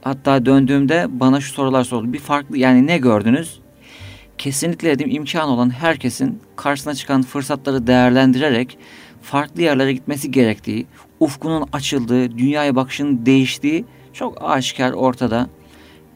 Hatta 0.00 0.46
döndüğümde 0.46 1.06
bana 1.10 1.40
şu 1.40 1.52
sorular 1.52 1.84
soruldu. 1.84 2.12
Bir 2.12 2.18
farklı 2.18 2.58
yani 2.58 2.86
ne 2.86 2.98
gördünüz? 2.98 3.60
Kesinlikle 4.38 4.88
dedim 4.88 5.10
imkan 5.10 5.48
olan 5.48 5.70
herkesin 5.70 6.40
karşısına 6.56 6.94
çıkan 6.94 7.22
fırsatları 7.22 7.86
değerlendirerek 7.86 8.78
farklı 9.22 9.62
yerlere 9.62 9.92
gitmesi 9.92 10.30
gerektiği, 10.30 10.86
ufkunun 11.20 11.68
açıldığı, 11.72 12.38
dünyaya 12.38 12.76
bakışının 12.76 13.26
değiştiği 13.26 13.84
çok 14.12 14.38
aşikar 14.42 14.92
ortada. 14.92 15.48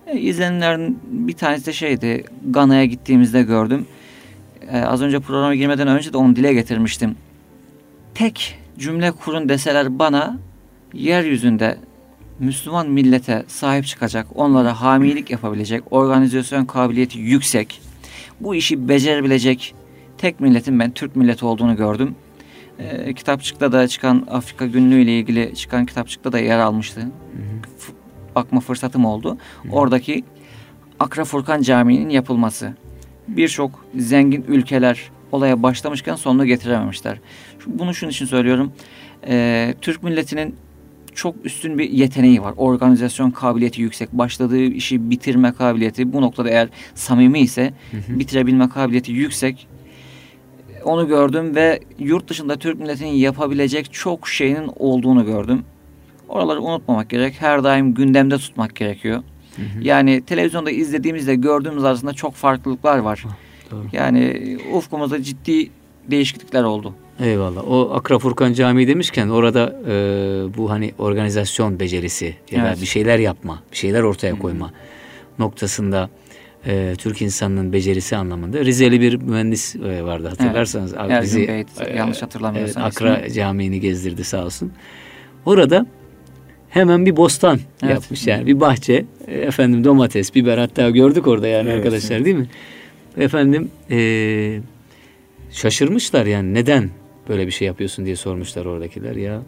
E, 0.07 0.21
izlenimlerin 0.21 0.99
bir 1.05 1.33
tanesi 1.33 1.67
de 1.67 1.73
şeydi, 1.73 2.25
Gana'ya 2.51 2.85
gittiğimizde 2.85 3.43
gördüm. 3.43 3.87
E, 4.71 4.81
az 4.81 5.03
önce 5.03 5.21
programa 5.21 5.55
girmeden 5.55 5.89
önce 5.89 6.13
de 6.13 6.17
onu 6.17 6.37
dile 6.37 6.55
getirmiştim. 6.55 7.17
Tek 8.15 8.59
cümle 8.79 9.13
kurun 9.13 9.49
deseler 9.49 9.99
bana 9.99 10.39
yeryüzünde 10.93 11.79
Müslüman 12.39 12.91
millete 12.91 13.45
sahip 13.49 13.87
çıkacak, 13.87 14.27
onlara 14.35 14.81
hamilik 14.81 15.31
yapabilecek, 15.31 15.83
organizasyon 15.91 16.65
kabiliyeti 16.65 17.19
yüksek, 17.19 17.81
bu 18.45 18.55
işi 18.55 18.89
becerebilecek 18.89 19.75
tek 20.19 20.41
milletin 20.41 20.81
ben 20.81 20.91
Türk 20.91 21.17
milleti 21.17 21.45
olduğunu 21.45 21.77
gördüm. 21.77 22.15
E, 22.79 23.15
kitapçıkta 23.15 23.73
da 23.73 23.89
çıkan 23.89 24.27
Afrika 24.31 24.67
günlüğü 24.67 25.03
ile 25.03 25.19
ilgili 25.19 25.55
çıkan 25.55 25.87
kitapçıkta 25.87 26.33
da 26.33 26.39
yer 26.39 26.59
almıştı. 26.59 27.01
F- 27.79 27.93
bakma 28.35 28.61
fırsatım 28.61 29.05
oldu. 29.05 29.39
Oradaki 29.71 30.25
Akra 31.01 31.25
Furkan 31.25 31.63
Camii'nin 31.63 32.09
yapılması. 32.11 32.75
Birçok 33.29 33.85
zengin 33.97 34.45
ülkeler 34.49 35.11
olaya 35.33 35.63
başlamışken 35.63 36.15
sonunu 36.15 36.45
getirememişler. 36.45 37.19
Bunu 37.67 37.95
şunun 37.95 38.11
için 38.11 38.27
söylüyorum. 38.27 38.73
E, 39.27 39.75
Türk 39.81 40.03
milletinin 40.03 40.57
çok 41.15 41.35
üstün 41.45 41.79
bir 41.79 41.91
yeteneği 41.91 42.43
var. 42.43 42.55
Organizasyon 42.57 43.31
kabiliyeti 43.31 43.83
yüksek. 43.83 44.13
Başladığı 44.13 44.63
işi 44.63 45.11
bitirme 45.11 45.53
kabiliyeti 45.53 46.13
bu 46.13 46.23
noktada 46.23 46.51
eğer 46.51 46.69
samimi 46.95 47.41
ise 47.41 47.75
bitirebilme 48.09 48.69
kabiliyeti 48.69 49.13
yüksek. 49.13 49.69
Onu 50.85 51.09
gördüm 51.09 51.55
ve 51.55 51.81
yurt 51.99 52.29
dışında 52.29 52.57
Türk 52.57 52.81
milletinin 52.81 53.13
yapabilecek 53.13 53.93
çok 53.93 54.29
şeyinin 54.29 54.71
olduğunu 54.77 55.27
gördüm. 55.27 55.65
Oraları 56.29 56.63
unutmamak 56.63 57.11
gerek. 57.11 57.35
Her 57.39 57.65
daim 57.65 57.95
gündemde 57.95 58.39
tutmak 58.39 58.77
gerekiyor. 58.77 59.23
Yani 59.81 60.23
televizyonda 60.25 60.71
izlediğimizde 60.71 61.35
gördüğümüz 61.35 61.85
arasında 61.85 62.13
çok 62.13 62.35
farklılıklar 62.35 62.99
var. 62.99 63.25
doğru. 63.71 63.85
Yani 63.93 64.59
ufkumuzda 64.75 65.23
ciddi 65.23 65.71
değişiklikler 66.11 66.63
oldu. 66.63 66.95
Eyvallah. 67.21 67.71
O 67.71 67.91
Akra 67.95 68.19
Furkan 68.19 68.53
Camii 68.53 68.89
demişken 68.89 69.29
orada 69.29 69.77
e, 69.89 69.93
bu 70.57 70.71
hani 70.71 70.93
organizasyon 70.99 71.81
becerisi 71.81 72.35
ya 72.51 72.63
da 72.65 72.69
Evet. 72.69 72.81
bir 72.81 72.87
şeyler 72.87 73.19
yapma, 73.19 73.63
bir 73.73 73.77
şeyler 73.77 74.03
ortaya 74.03 74.39
koyma 74.39 74.73
noktasında 75.39 76.11
e, 76.67 76.95
Türk 76.99 77.23
insanının 77.23 77.73
becerisi 77.73 78.17
anlamında 78.17 78.65
Rizeli 78.65 79.01
bir 79.01 79.15
mühendis 79.17 79.77
e, 79.77 80.05
vardı 80.05 80.29
hatırlarsanız. 80.29 80.95
Abi 80.95 81.13
Ergün 81.13 81.23
bizi, 81.23 81.49
Bey, 81.49 81.65
e, 81.81 81.97
yanlış 81.97 82.23
hatırlamıyorsam 82.23 82.83
evet, 82.83 82.93
Akra 82.97 83.19
ismi. 83.19 83.35
Camii'ni 83.35 83.81
gezdirdi 83.81 84.25
sağ 84.25 84.45
olsun. 84.45 84.73
Orada 85.47 85.87
hemen 86.71 87.07
bir 87.07 87.17
bostan 87.17 87.59
Evet. 87.83 87.95
yapmış 87.95 88.27
yani 88.27 88.47
bir 88.47 88.61
bahçe 88.61 89.05
e, 89.29 89.35
efendim 89.39 89.85
domates 89.85 90.35
biber 90.35 90.59
hatta 90.59 90.91
gördük 90.91 91.27
orada 91.27 91.47
yani 91.47 91.69
Evet, 91.69 91.79
arkadaşlar 91.79 92.25
değil 92.25 92.37
mi? 92.37 92.47
Efendim 93.19 93.71
e, 93.91 94.61
şaşırmışlar 95.51 96.27
yani 96.27 96.55
neden 96.55 96.91
böyle 97.29 97.47
bir 97.47 97.53
şey 97.53 97.67
yapıyorsun 97.67 98.05
diye 98.05 98.17
sormuşlar 98.17 98.67
oradakiler 98.67 99.17
ya. 99.17 99.43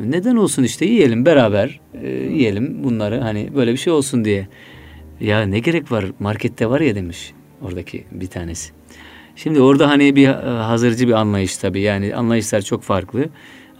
Neden 0.00 0.36
olsun 0.36 0.62
işte 0.62 0.84
yiyelim 0.84 1.26
beraber 1.26 1.80
e, 2.02 2.08
yiyelim 2.08 2.84
bunları 2.84 3.20
hani 3.20 3.50
böyle 3.54 3.72
bir 3.72 3.76
şey 3.76 3.92
olsun 3.92 4.24
diye. 4.24 4.48
Ya 5.20 5.42
ne 5.42 5.58
gerek 5.58 5.92
var 5.92 6.04
markette 6.18 6.70
var 6.70 6.80
ya 6.80 6.94
demiş 6.94 7.32
oradaki 7.62 8.04
bir 8.12 8.26
tanesi. 8.26 8.72
Şimdi 9.36 9.60
orada 9.60 9.88
hani 9.88 10.16
bir 10.16 10.28
e, 10.28 10.32
hazırcı 10.62 11.08
bir 11.08 11.12
anlayış 11.12 11.56
tabii 11.56 11.80
yani 11.80 12.14
anlayışlar 12.14 12.62
çok 12.62 12.82
farklı. 12.82 13.24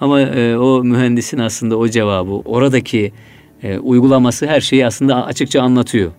Ama 0.00 0.20
e, 0.20 0.56
o 0.56 0.84
mühendisin 0.84 1.38
aslında 1.38 1.76
o 1.76 1.88
cevabı 1.88 2.32
oradaki 2.32 3.12
e, 3.62 3.78
uygulaması 3.78 4.46
her 4.46 4.60
şeyi 4.60 4.86
aslında 4.86 5.26
açıkça 5.26 5.62
anlatıyor. 5.62 6.12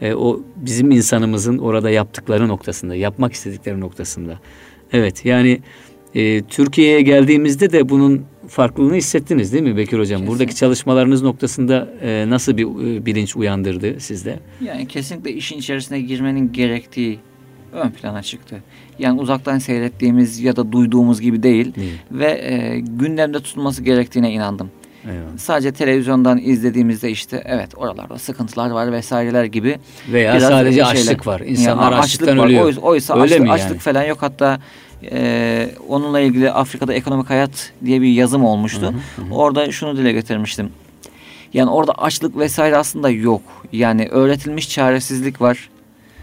E, 0.00 0.14
o 0.14 0.40
bizim 0.56 0.90
insanımızın 0.90 1.58
orada 1.58 1.90
yaptıkları 1.90 2.48
noktasında, 2.48 2.94
yapmak 2.94 3.32
istedikleri 3.32 3.80
noktasında. 3.80 4.38
Evet 4.92 5.24
yani 5.24 5.60
e, 6.16 6.42
Türkiye'ye 6.42 7.00
geldiğimizde 7.02 7.72
de 7.72 7.88
bunun 7.88 8.24
farklılığını 8.48 8.94
hissettiniz 8.94 9.52
değil 9.52 9.64
mi 9.64 9.76
Bekir 9.76 9.98
Hocam? 9.98 10.26
Buradaki 10.26 10.54
çalışmalarınız 10.56 11.22
noktasında 11.22 11.88
e, 12.02 12.24
nasıl 12.28 12.56
bir 12.56 12.64
e, 12.64 13.06
bilinç 13.06 13.36
uyandırdı 13.36 14.00
sizde? 14.00 14.38
Yani 14.60 14.88
kesinlikle 14.88 15.32
işin 15.32 15.58
içerisine 15.58 16.00
girmenin 16.00 16.52
gerektiği 16.52 17.18
ön 17.72 17.90
plana 17.90 18.22
çıktı. 18.22 18.56
Yani 18.98 19.20
uzaktan 19.20 19.58
seyrettiğimiz 19.58 20.40
ya 20.40 20.56
da 20.56 20.72
duyduğumuz 20.72 21.20
gibi 21.20 21.42
değil 21.42 21.74
Değil. 21.74 21.98
ve 22.10 22.26
e, 22.44 22.80
gündemde 22.80 23.40
tutulması 23.40 23.82
gerektiğine 23.82 24.32
inandım. 24.32 24.70
Eyvallah. 25.04 25.38
Sadece 25.38 25.72
televizyondan 25.72 26.38
izlediğimizde 26.38 27.10
işte 27.10 27.42
evet 27.46 27.68
oralarda 27.76 28.18
sıkıntılar 28.18 28.70
var 28.70 28.92
vesaireler 28.92 29.44
gibi. 29.44 29.78
Veya 30.12 30.34
biraz 30.34 30.48
sadece 30.48 30.74
şeyler- 30.84 30.90
açlık 30.90 31.26
var. 31.26 31.40
İnsanlar 31.40 31.92
Ya, 31.92 31.98
açlıktan 31.98 32.38
var. 32.38 32.46
ölüyor. 32.46 32.64
Oysa, 32.64 32.80
oysa 32.80 33.14
Öyle 33.14 33.22
açlık, 33.24 33.40
mi 33.40 33.48
yani? 33.48 33.62
açlık 33.62 33.80
falan 33.80 34.02
yok. 34.04 34.18
Hatta 34.22 34.60
e, 35.12 35.70
onunla 35.88 36.20
ilgili 36.20 36.50
Afrika'da 36.50 36.94
ekonomik 36.94 37.30
hayat 37.30 37.72
diye 37.84 38.00
bir 38.02 38.08
yazım 38.08 38.44
olmuştu. 38.44 38.94
Orada 39.30 39.72
şunu 39.72 39.96
dile 39.96 40.12
getirmiştim. 40.12 40.70
Yani 41.52 41.70
orada 41.70 41.92
açlık 41.92 42.36
vesaire 42.38 42.76
aslında 42.76 43.10
yok. 43.10 43.42
Yani 43.72 44.08
öğretilmiş 44.08 44.70
çaresizlik 44.70 45.40
var. 45.40 45.68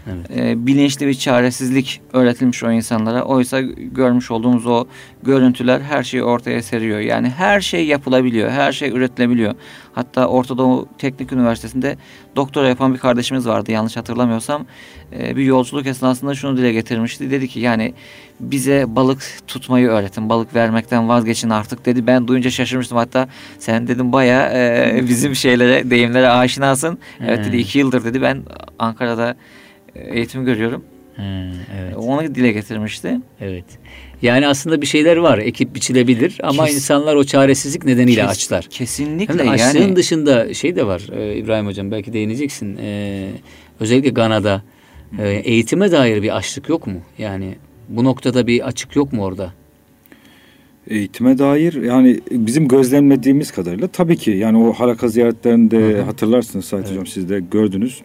Evet. 0.06 0.38
E, 0.38 0.66
bilinçli 0.66 1.06
bir 1.06 1.14
çaresizlik 1.14 2.00
öğretilmiş 2.12 2.64
o 2.64 2.70
insanlara. 2.70 3.22
Oysa 3.22 3.60
görmüş 3.76 4.30
olduğumuz 4.30 4.66
o 4.66 4.86
görüntüler 5.22 5.80
her 5.80 6.02
şeyi 6.02 6.22
ortaya 6.22 6.62
seriyor. 6.62 6.98
Yani 6.98 7.28
her 7.30 7.60
şey 7.60 7.86
yapılabiliyor, 7.86 8.50
her 8.50 8.72
şey 8.72 8.90
üretilebiliyor. 8.90 9.54
Hatta 9.92 10.26
Orta 10.26 10.58
Doğu 10.58 10.88
Teknik 10.98 11.32
Üniversitesi'nde 11.32 11.96
doktora 12.36 12.68
yapan 12.68 12.94
bir 12.94 12.98
kardeşimiz 12.98 13.46
vardı 13.46 13.72
yanlış 13.72 13.96
hatırlamıyorsam. 13.96 14.66
E, 15.18 15.36
bir 15.36 15.44
yolculuk 15.44 15.86
esnasında 15.86 16.34
şunu 16.34 16.56
dile 16.56 16.72
getirmişti. 16.72 17.30
Dedi 17.30 17.48
ki 17.48 17.60
yani 17.60 17.94
bize 18.40 18.84
balık 18.88 19.22
tutmayı 19.46 19.88
öğretin, 19.88 20.28
balık 20.28 20.54
vermekten 20.54 21.08
vazgeçin 21.08 21.50
artık 21.50 21.86
dedi. 21.86 22.06
Ben 22.06 22.28
duyunca 22.28 22.50
şaşırmıştım 22.50 22.98
hatta 22.98 23.28
sen 23.58 23.88
dedim 23.88 24.12
baya 24.12 24.50
e, 24.52 25.08
bizim 25.08 25.34
şeylere, 25.34 25.90
deyimlere 25.90 26.28
aşinasın. 26.28 26.98
Evet 27.20 27.44
dedi 27.44 27.56
iki 27.56 27.78
yıldır 27.78 28.04
dedi 28.04 28.22
ben 28.22 28.42
Ankara'da 28.78 29.36
eğitim 29.94 30.44
görüyorum. 30.44 30.84
Hmm, 31.16 31.24
evet. 31.80 31.96
Onu 31.96 32.34
dile 32.34 32.52
getirmişti. 32.52 33.20
Evet. 33.40 33.64
Yani 34.22 34.46
aslında 34.46 34.80
bir 34.80 34.86
şeyler 34.86 35.16
var. 35.16 35.38
Ekip 35.38 35.74
biçilebilir 35.74 36.38
ama 36.42 36.66
Kes, 36.66 36.74
insanlar 36.74 37.14
o 37.14 37.24
çaresizlik 37.24 37.84
nedeniyle 37.84 38.20
kes, 38.20 38.30
açlar. 38.30 38.66
Kesinlikle 38.70 39.34
Hem 39.34 39.38
de 39.38 39.50
açlığın 39.50 39.80
yani. 39.80 39.96
dışında 39.96 40.54
şey 40.54 40.76
de 40.76 40.86
var 40.86 41.02
e, 41.16 41.36
İbrahim 41.36 41.66
Hocam 41.66 41.90
belki 41.90 42.12
değineceksin. 42.12 42.78
E, 42.82 43.28
özellikle 43.80 44.10
Gana'da 44.10 44.62
e, 45.18 45.28
eğitime 45.28 45.92
dair 45.92 46.22
bir 46.22 46.36
açlık 46.36 46.68
yok 46.68 46.86
mu? 46.86 47.00
Yani 47.18 47.54
bu 47.88 48.04
noktada 48.04 48.46
bir 48.46 48.66
açık 48.66 48.96
yok 48.96 49.12
mu 49.12 49.24
orada? 49.24 49.52
Eğitime 50.88 51.38
dair 51.38 51.82
yani 51.82 52.20
bizim 52.30 52.68
gözlemlediğimiz 52.68 53.50
kadarıyla 53.50 53.88
tabii 53.88 54.16
ki 54.16 54.30
yani 54.30 54.58
o 54.58 54.72
haraka 54.72 55.08
ziyaretlerinde 55.08 55.78
Hı-hı. 55.78 56.02
hatırlarsınız 56.02 56.64
Sait 56.64 56.82
evet. 56.82 56.90
Hocam 56.90 57.06
siz 57.06 57.28
de 57.28 57.40
gördünüz. 57.50 58.00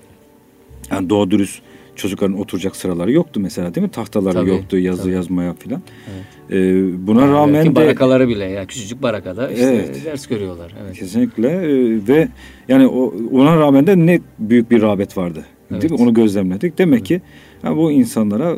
Yani 0.92 1.10
doğru 1.10 1.32
dürüst 1.32 1.62
çocukların 2.00 2.40
oturacak 2.40 2.76
sıraları 2.76 3.12
yoktu 3.12 3.40
mesela 3.40 3.76
değil 3.76 3.86
mi? 3.86 3.92
Tahtaları 3.92 4.34
tabii, 4.34 4.50
yoktu 4.50 4.78
yazı 4.78 5.04
tabii. 5.04 5.12
yazmaya 5.12 5.54
filan. 5.54 5.82
Evet. 6.14 6.26
Ee, 6.52 7.08
buna 7.08 7.22
yani 7.22 7.34
rağmen 7.34 7.66
de 7.66 7.76
barakaları 7.76 8.28
bile 8.28 8.46
ya 8.46 8.66
küçücük 8.66 9.02
barakada 9.02 9.52
işte 9.52 9.66
evet, 9.66 10.06
ders 10.06 10.28
görüyorlar. 10.28 10.76
Evet. 10.84 11.00
Kesinlikle 11.00 11.48
ee, 11.48 12.08
ve 12.08 12.28
yani 12.68 12.88
o, 12.88 13.14
ona 13.32 13.58
rağmen 13.58 13.88
de 13.88 13.98
ne 13.98 14.20
büyük 14.40 14.72
bir 14.72 14.82
rağbet 14.82 15.18
vardı. 15.18 15.46
Evet. 15.72 15.82
Değil 15.82 15.94
mi? 15.94 16.00
Onu 16.02 16.14
gözlemledik. 16.14 16.78
Demek 16.78 17.00
evet. 17.00 17.08
ki 17.08 17.22
yani 17.64 17.78
bu 17.78 17.92
insanlara 17.92 18.56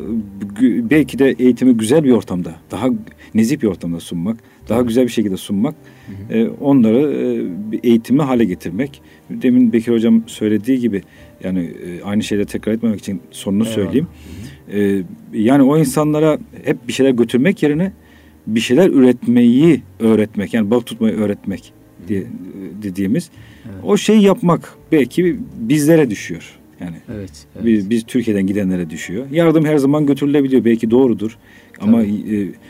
belki 0.61 1.19
de 1.19 1.35
eğitimi 1.39 1.77
güzel 1.77 2.03
bir 2.03 2.11
ortamda, 2.11 2.55
daha 2.71 2.87
nezih 3.33 3.61
bir 3.61 3.67
ortamda 3.67 3.99
sunmak, 3.99 4.37
daha 4.69 4.81
güzel 4.81 5.03
bir 5.03 5.11
şekilde 5.11 5.37
sunmak, 5.37 5.75
hı 6.07 6.33
hı. 6.33 6.37
E, 6.37 6.49
onları 6.49 7.13
e, 7.73 7.87
eğitimi 7.87 8.21
hale 8.21 8.45
getirmek. 8.45 9.01
Demin 9.29 9.73
Bekir 9.73 9.91
Hocam 9.91 10.23
söylediği 10.27 10.79
gibi 10.79 11.01
yani 11.43 11.59
e, 11.59 12.03
aynı 12.03 12.23
şeyleri 12.23 12.47
tekrar 12.47 12.73
etmemek 12.73 12.99
için 12.99 13.21
sonunu 13.31 13.63
Eyvallah. 13.63 13.75
söyleyeyim. 13.75 14.07
E, 14.73 15.03
yani 15.33 15.63
o 15.63 15.77
insanlara 15.77 16.39
hep 16.63 16.87
bir 16.87 16.93
şeyler 16.93 17.11
götürmek 17.11 17.63
yerine 17.63 17.91
bir 18.47 18.59
şeyler 18.59 18.89
üretmeyi 18.89 19.81
öğretmek 19.99 20.53
yani 20.53 20.71
balık 20.71 20.85
tutmayı 20.85 21.15
öğretmek 21.15 21.73
diye 22.07 22.23
dediğimiz 22.83 23.29
evet. 23.65 23.83
o 23.83 23.97
şeyi 23.97 24.23
yapmak 24.23 24.73
belki 24.91 25.37
bizlere 25.59 26.09
düşüyor. 26.09 26.57
Yani 26.81 26.95
evet, 27.15 27.31
evet. 27.55 27.65
Biz, 27.65 27.89
biz 27.89 28.03
Türkiye'den 28.03 28.47
gidenlere 28.47 28.89
düşüyor. 28.89 29.25
Yardım 29.31 29.65
her 29.65 29.77
zaman 29.77 30.05
götürülebiliyor. 30.05 30.65
Belki 30.65 30.91
doğrudur. 30.91 31.37
Ama 31.81 32.03
e, 32.03 32.09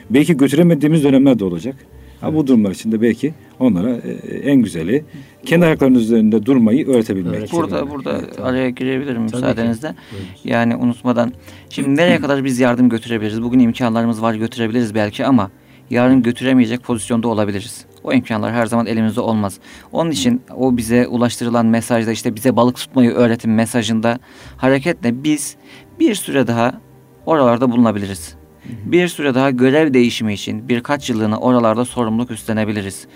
belki 0.10 0.38
götüremediğimiz 0.38 1.04
dönemler 1.04 1.39
de 1.39 1.45
olacak. 1.45 1.76
Ha, 2.21 2.36
bu 2.36 2.47
durumlar 2.47 2.71
için 2.71 2.91
de 2.91 3.02
belki 3.02 3.34
onlara 3.60 3.89
e, 3.89 4.36
en 4.36 4.62
güzeli 4.62 5.04
kendi 5.45 5.65
ayaklarının 5.65 6.00
üzerinde 6.00 6.45
durmayı 6.45 6.88
öğretebilmek. 6.88 7.52
Burada 7.52 7.89
burada 7.89 8.17
evet, 8.19 8.34
tamam. 8.36 8.52
araya 8.52 8.69
girebilirim 8.69 9.28
Tabii 9.28 9.41
müsaadenizle. 9.41 9.88
Ki. 9.89 9.95
Yani 10.43 10.76
unutmadan 10.76 11.34
şimdi 11.69 11.95
nereye 11.95 12.19
kadar 12.19 12.43
biz 12.43 12.60
yardım 12.60 12.89
götürebiliriz? 12.89 13.41
Bugün 13.41 13.60
imkanlarımız 13.60 14.21
var 14.21 14.34
götürebiliriz 14.34 14.95
belki 14.95 15.26
ama 15.26 15.52
yarın 15.89 16.24
götüremeyecek 16.24 16.84
pozisyonda 16.84 17.28
olabiliriz. 17.28 17.86
O 18.04 18.13
imkanlar 18.13 18.54
her 18.54 18.65
zaman 18.65 18.86
elimizde 18.86 19.21
olmaz. 19.21 19.60
Onun 19.91 20.12
için 20.12 20.41
o 20.56 20.78
bize 20.78 21.08
ulaştırılan 21.08 21.65
mesajda 21.65 22.12
işte 22.12 22.36
bize 22.36 22.56
balık 22.56 22.76
tutmayı 22.76 23.12
öğretin 23.12 23.52
mesajında 23.52 24.19
hareketle 24.58 25.24
biz 25.24 25.56
bir 26.00 26.15
süre 26.15 26.47
daha 26.47 26.82
oralarda 27.26 27.71
bulunabiliriz. 27.71 28.41
Bir 28.65 29.08
süre 29.08 29.36
daha 29.36 29.52
görev 29.52 29.93
değişimi 29.93 30.34
için 30.34 30.69
birkaç 30.69 31.10
yıllığına 31.10 31.39
oralarda 31.39 31.86
sorumluluk 31.86 32.32
üstlenebiliriz. 32.32 33.08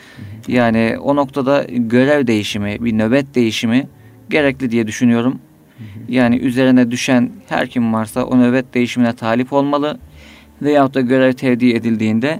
Yani 0.47 0.97
o 1.01 1.15
noktada 1.15 1.65
görev 1.69 2.27
değişimi, 2.27 2.77
bir 2.79 2.97
nöbet 2.97 3.35
değişimi 3.35 3.87
gerekli 4.29 4.71
diye 4.71 4.87
düşünüyorum. 4.87 5.39
Yani 6.09 6.37
üzerine 6.37 6.91
düşen 6.91 7.31
her 7.49 7.67
kim 7.67 7.93
varsa 7.93 8.25
o 8.25 8.39
nöbet 8.39 8.73
değişimine 8.73 9.13
talip 9.13 9.53
olmalı 9.53 9.97
veyahut 10.61 10.93
da 10.93 11.01
görev 11.01 11.33
tevdi 11.33 11.69
edildiğinde 11.69 12.39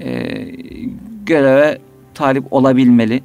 e, 0.00 0.44
göreve 1.26 1.78
talip 2.14 2.52
olabilmeli 2.52 3.22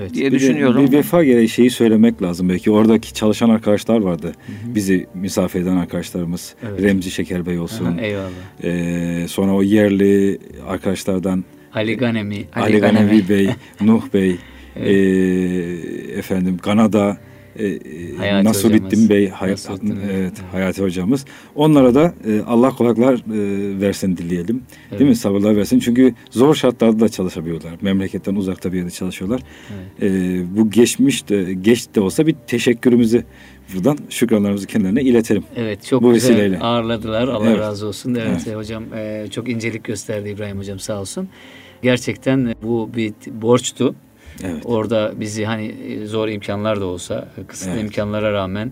evet. 0.00 0.14
diye 0.14 0.26
bir 0.26 0.32
düşünüyorum. 0.32 0.86
De, 0.86 0.92
bir 0.92 0.96
vefa 0.96 1.24
gereği 1.24 1.48
şeyi 1.48 1.70
söylemek 1.70 2.22
lazım 2.22 2.48
belki. 2.48 2.70
Oradaki 2.70 3.14
çalışan 3.14 3.50
arkadaşlar 3.50 4.00
vardı. 4.00 4.26
Hı 4.26 4.52
hı. 4.52 4.74
Bizi 4.74 5.06
misafir 5.14 5.60
eden 5.60 5.76
arkadaşlarımız. 5.76 6.54
Evet. 6.68 6.82
Remzi 6.82 7.10
Şekerbey 7.10 7.58
olsun. 7.58 7.84
Aha, 7.84 8.00
eyvallah. 8.00 8.30
Ee, 8.64 9.28
sonra 9.28 9.52
o 9.52 9.62
yerli 9.62 10.38
arkadaşlardan 10.68 11.44
Ali 11.74 11.96
Ganemi. 11.96 12.34
Ali, 12.34 12.64
Ali 12.64 12.78
Ganemi, 12.78 13.06
Ganemi 13.06 13.28
Bey, 13.28 13.48
Nuh 13.80 14.02
Bey, 14.14 14.36
evet. 14.76 14.88
e, 14.88 16.18
efendim 16.18 16.58
Kanada 16.58 17.18
e, 17.58 18.44
Nasruddin 18.44 18.84
hocamız. 18.84 19.10
Bey, 19.10 19.28
Hay 19.28 19.50
Nasruddin 19.50 19.98
evet, 20.10 20.32
Hayati 20.52 20.82
hocamız. 20.82 21.24
Onlara 21.54 21.94
da 21.94 22.14
e, 22.26 22.40
Allah 22.46 22.70
kolaylıklar 22.70 23.14
e, 23.14 23.80
versin 23.80 24.16
dileyelim. 24.16 24.62
Evet. 24.90 25.00
Değil 25.00 25.10
mi? 25.10 25.16
Sabırlar 25.16 25.56
versin. 25.56 25.78
Çünkü 25.78 26.14
zor 26.30 26.54
şartlarda 26.54 27.00
da 27.00 27.08
çalışabiliyorlar. 27.08 27.72
Memleketten 27.80 28.34
uzakta 28.34 28.72
bir 28.72 28.78
yerde 28.78 28.90
çalışıyorlar. 28.90 29.40
Evet. 30.00 30.12
E, 30.12 30.56
bu 30.56 30.70
geçmiş 30.70 31.28
de 31.28 31.54
geç 31.54 31.86
de 31.94 32.00
olsa 32.00 32.26
bir 32.26 32.36
teşekkürümüzü 32.46 33.24
buradan 33.74 33.98
şükranlarımızı 34.10 34.66
kendilerine 34.66 35.02
iletelim. 35.02 35.44
Evet 35.56 35.84
çok 35.84 36.02
bu 36.02 36.12
güzel 36.12 36.30
vesileyle. 36.30 36.58
ağırladılar. 36.58 37.28
Allah 37.28 37.50
evet. 37.50 37.58
razı 37.58 37.86
olsun. 37.86 38.14
Evet, 38.14 38.42
evet. 38.46 38.56
hocam 38.56 38.84
e, 38.94 39.26
çok 39.30 39.48
incelik 39.48 39.84
gösterdi 39.84 40.28
İbrahim 40.28 40.58
hocam 40.58 40.78
sağ 40.78 41.00
olsun. 41.00 41.28
Gerçekten 41.82 42.54
bu 42.62 42.90
bir 42.96 43.12
borçtu. 43.42 43.94
Evet. 44.44 44.62
Orada 44.64 45.12
bizi 45.20 45.44
hani 45.44 45.66
e, 45.66 46.06
zor 46.06 46.28
imkanlar 46.28 46.80
da 46.80 46.84
olsa 46.84 47.28
kısıtlı 47.48 47.72
evet. 47.72 47.82
imkanlara 47.82 48.32
rağmen 48.32 48.70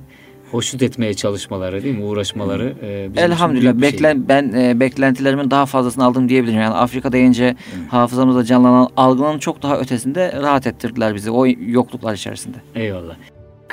hoşnut 0.51 0.83
etmeye 0.83 1.15
çalışmaları 1.15 1.83
değil 1.83 1.99
mi 1.99 2.05
uğraşmaları 2.05 2.75
e, 2.83 3.11
Elhamdülillah 3.17 3.81
beklen 3.81 4.15
şey. 4.15 4.29
ben 4.29 4.53
e, 4.53 4.81
beklentilerimin 4.81 5.51
daha 5.51 5.67
fazlasını 5.67 6.05
aldım 6.05 6.29
diyebilirim. 6.29 6.61
Yani 6.61 6.75
Afrika 6.75 7.13
deyince 7.13 7.45
evet. 7.45 7.93
hafızamızda 7.93 8.45
canlanan 8.45 8.89
algının 8.97 9.39
çok 9.39 9.63
daha 9.63 9.79
ötesinde 9.79 10.33
rahat 10.43 10.67
ettirdiler 10.67 11.15
bizi 11.15 11.31
o 11.31 11.47
yokluklar 11.67 12.15
içerisinde. 12.15 12.57
Eyvallah. 12.75 13.17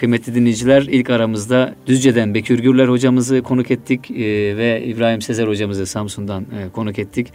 Kıymetli 0.01 0.35
dinleyiciler 0.35 0.81
ilk 0.81 1.09
aramızda 1.09 1.75
Düzce'den 1.87 2.33
Bekir 2.33 2.59
Gürler 2.59 2.87
hocamızı 2.87 3.41
konuk 3.41 3.71
ettik 3.71 4.11
e, 4.11 4.57
ve 4.57 4.83
İbrahim 4.85 5.21
Sezer 5.21 5.47
hocamızı 5.47 5.85
Samsun'dan 5.85 6.41
e, 6.43 6.69
konuk 6.69 6.99
ettik. 6.99 7.27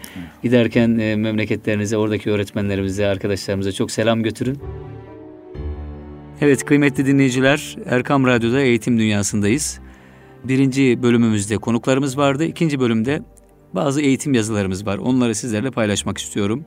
Giderken 0.42 0.98
e, 0.98 1.16
memleketlerinize, 1.16 1.96
oradaki 1.96 2.31
öğretmenlerimize, 2.31 3.07
arkadaşlarımıza 3.07 3.72
çok 3.72 3.90
selam 3.90 4.22
götürün. 4.22 4.59
Evet 6.40 6.64
kıymetli 6.64 7.07
dinleyiciler 7.07 7.76
Erkam 7.87 8.26
Radyo'da 8.26 8.61
Eğitim 8.61 8.98
Dünyası'ndayız. 8.98 9.81
Birinci 10.44 11.02
bölümümüzde 11.02 11.59
konuklarımız 11.59 12.18
vardı. 12.18 12.44
İkinci 12.44 12.81
bölümde 12.81 13.22
bazı 13.74 14.00
eğitim 14.00 14.35
yazılarımız 14.35 14.87
var. 14.87 14.98
Onları 14.98 15.35
sizlerle 15.35 15.70
paylaşmak 15.70 16.18
istiyorum. 16.18 16.64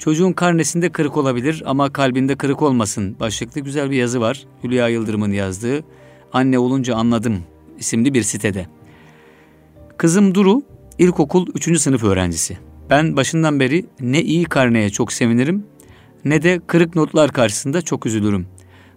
Çocuğun 0.00 0.32
karnesinde 0.32 0.88
kırık 0.92 1.16
olabilir 1.16 1.62
ama 1.66 1.92
kalbinde 1.92 2.36
kırık 2.36 2.62
olmasın. 2.62 3.16
Başlıklı 3.20 3.60
güzel 3.60 3.90
bir 3.90 3.96
yazı 3.96 4.20
var. 4.20 4.44
Hülya 4.64 4.88
Yıldırım'ın 4.88 5.32
yazdığı 5.32 5.84
Anne 6.32 6.58
Olunca 6.58 6.96
Anladım 6.96 7.42
isimli 7.78 8.14
bir 8.14 8.22
sitede. 8.22 8.66
Kızım 9.96 10.34
Duru 10.34 10.62
ilkokul 10.98 11.46
3. 11.54 11.80
sınıf 11.80 12.04
öğrencisi. 12.04 12.58
Ben 12.90 13.16
başından 13.16 13.60
beri 13.60 13.86
ne 14.00 14.22
iyi 14.22 14.44
karneye 14.44 14.90
çok 14.90 15.12
sevinirim 15.12 15.66
ne 16.24 16.42
de 16.42 16.60
kırık 16.66 16.96
notlar 16.96 17.32
karşısında 17.32 17.82
çok 17.82 18.06
üzülürüm. 18.06 18.46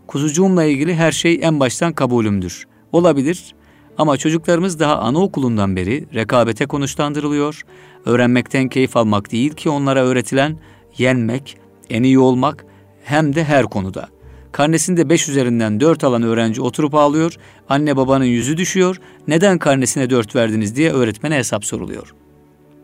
Kuzucuğumla 0.07 0.63
ilgili 0.63 0.95
her 0.95 1.11
şey 1.11 1.39
en 1.41 1.59
baştan 1.59 1.93
kabulümdür. 1.93 2.67
Olabilir 2.91 3.55
ama 3.97 4.17
çocuklarımız 4.17 4.79
daha 4.79 4.97
anaokulundan 4.97 5.75
beri 5.75 6.05
rekabete 6.13 6.65
konuşlandırılıyor. 6.65 7.61
Öğrenmekten 8.05 8.69
keyif 8.69 8.97
almak 8.97 9.31
değil 9.31 9.53
ki 9.53 9.69
onlara 9.69 10.03
öğretilen 10.03 10.57
yenmek, 10.97 11.57
en 11.89 12.03
iyi 12.03 12.19
olmak 12.19 12.65
hem 13.03 13.35
de 13.35 13.43
her 13.43 13.65
konuda. 13.65 14.07
Karnesinde 14.51 15.09
5 15.09 15.29
üzerinden 15.29 15.79
4 15.79 16.03
alan 16.03 16.23
öğrenci 16.23 16.61
oturup 16.61 16.95
ağlıyor, 16.95 17.35
anne 17.69 17.97
babanın 17.97 18.25
yüzü 18.25 18.57
düşüyor, 18.57 18.99
neden 19.27 19.57
karnesine 19.57 20.09
4 20.09 20.35
verdiniz 20.35 20.75
diye 20.75 20.91
öğretmene 20.91 21.37
hesap 21.37 21.65
soruluyor. 21.65 22.13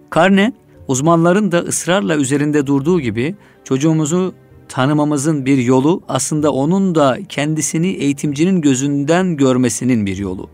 Karne, 0.09 0.53
uzmanların 0.87 1.51
da 1.51 1.59
ısrarla 1.59 2.15
üzerinde 2.15 2.67
durduğu 2.67 2.99
gibi 2.99 3.35
çocuğumuzu 3.63 4.33
tanımamızın 4.69 5.45
bir 5.45 5.57
yolu 5.57 6.01
aslında 6.07 6.51
onun 6.51 6.95
da 6.95 7.17
kendisini 7.29 7.87
eğitimcinin 7.87 8.61
gözünden 8.61 9.37
görmesinin 9.37 10.05
bir 10.05 10.17
yolu. 10.17 10.49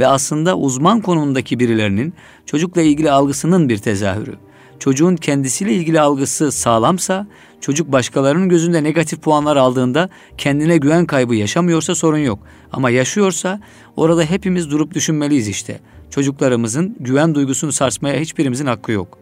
ve 0.00 0.06
aslında 0.06 0.58
uzman 0.58 1.00
konumundaki 1.00 1.58
birilerinin 1.58 2.14
çocukla 2.46 2.82
ilgili 2.82 3.10
algısının 3.10 3.68
bir 3.68 3.78
tezahürü. 3.78 4.34
Çocuğun 4.82 5.16
kendisiyle 5.16 5.72
ilgili 5.72 6.00
algısı 6.00 6.52
sağlamsa, 6.52 7.26
çocuk 7.60 7.92
başkalarının 7.92 8.48
gözünde 8.48 8.82
negatif 8.82 9.22
puanlar 9.22 9.56
aldığında 9.56 10.08
kendine 10.38 10.76
güven 10.76 11.06
kaybı 11.06 11.34
yaşamıyorsa 11.34 11.94
sorun 11.94 12.18
yok. 12.18 12.38
Ama 12.72 12.90
yaşıyorsa 12.90 13.60
orada 13.96 14.24
hepimiz 14.24 14.70
durup 14.70 14.94
düşünmeliyiz 14.94 15.48
işte. 15.48 15.80
Çocuklarımızın 16.10 16.96
güven 17.00 17.34
duygusunu 17.34 17.72
sarsmaya 17.72 18.20
hiçbirimizin 18.20 18.66
hakkı 18.66 18.92
yok. 18.92 19.18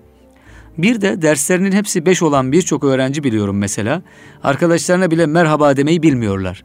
Bir 0.79 1.01
de 1.01 1.23
derslerinin 1.23 1.73
hepsi 1.73 2.07
beş 2.07 2.23
olan 2.23 2.53
birçok 2.53 2.85
öğrenci 2.85 3.25
biliyorum 3.25 3.59
mesela. 3.59 4.03
Arkadaşlarına 4.43 5.11
bile 5.11 5.27
merhaba 5.27 5.77
demeyi 5.77 6.03
bilmiyorlar. 6.03 6.65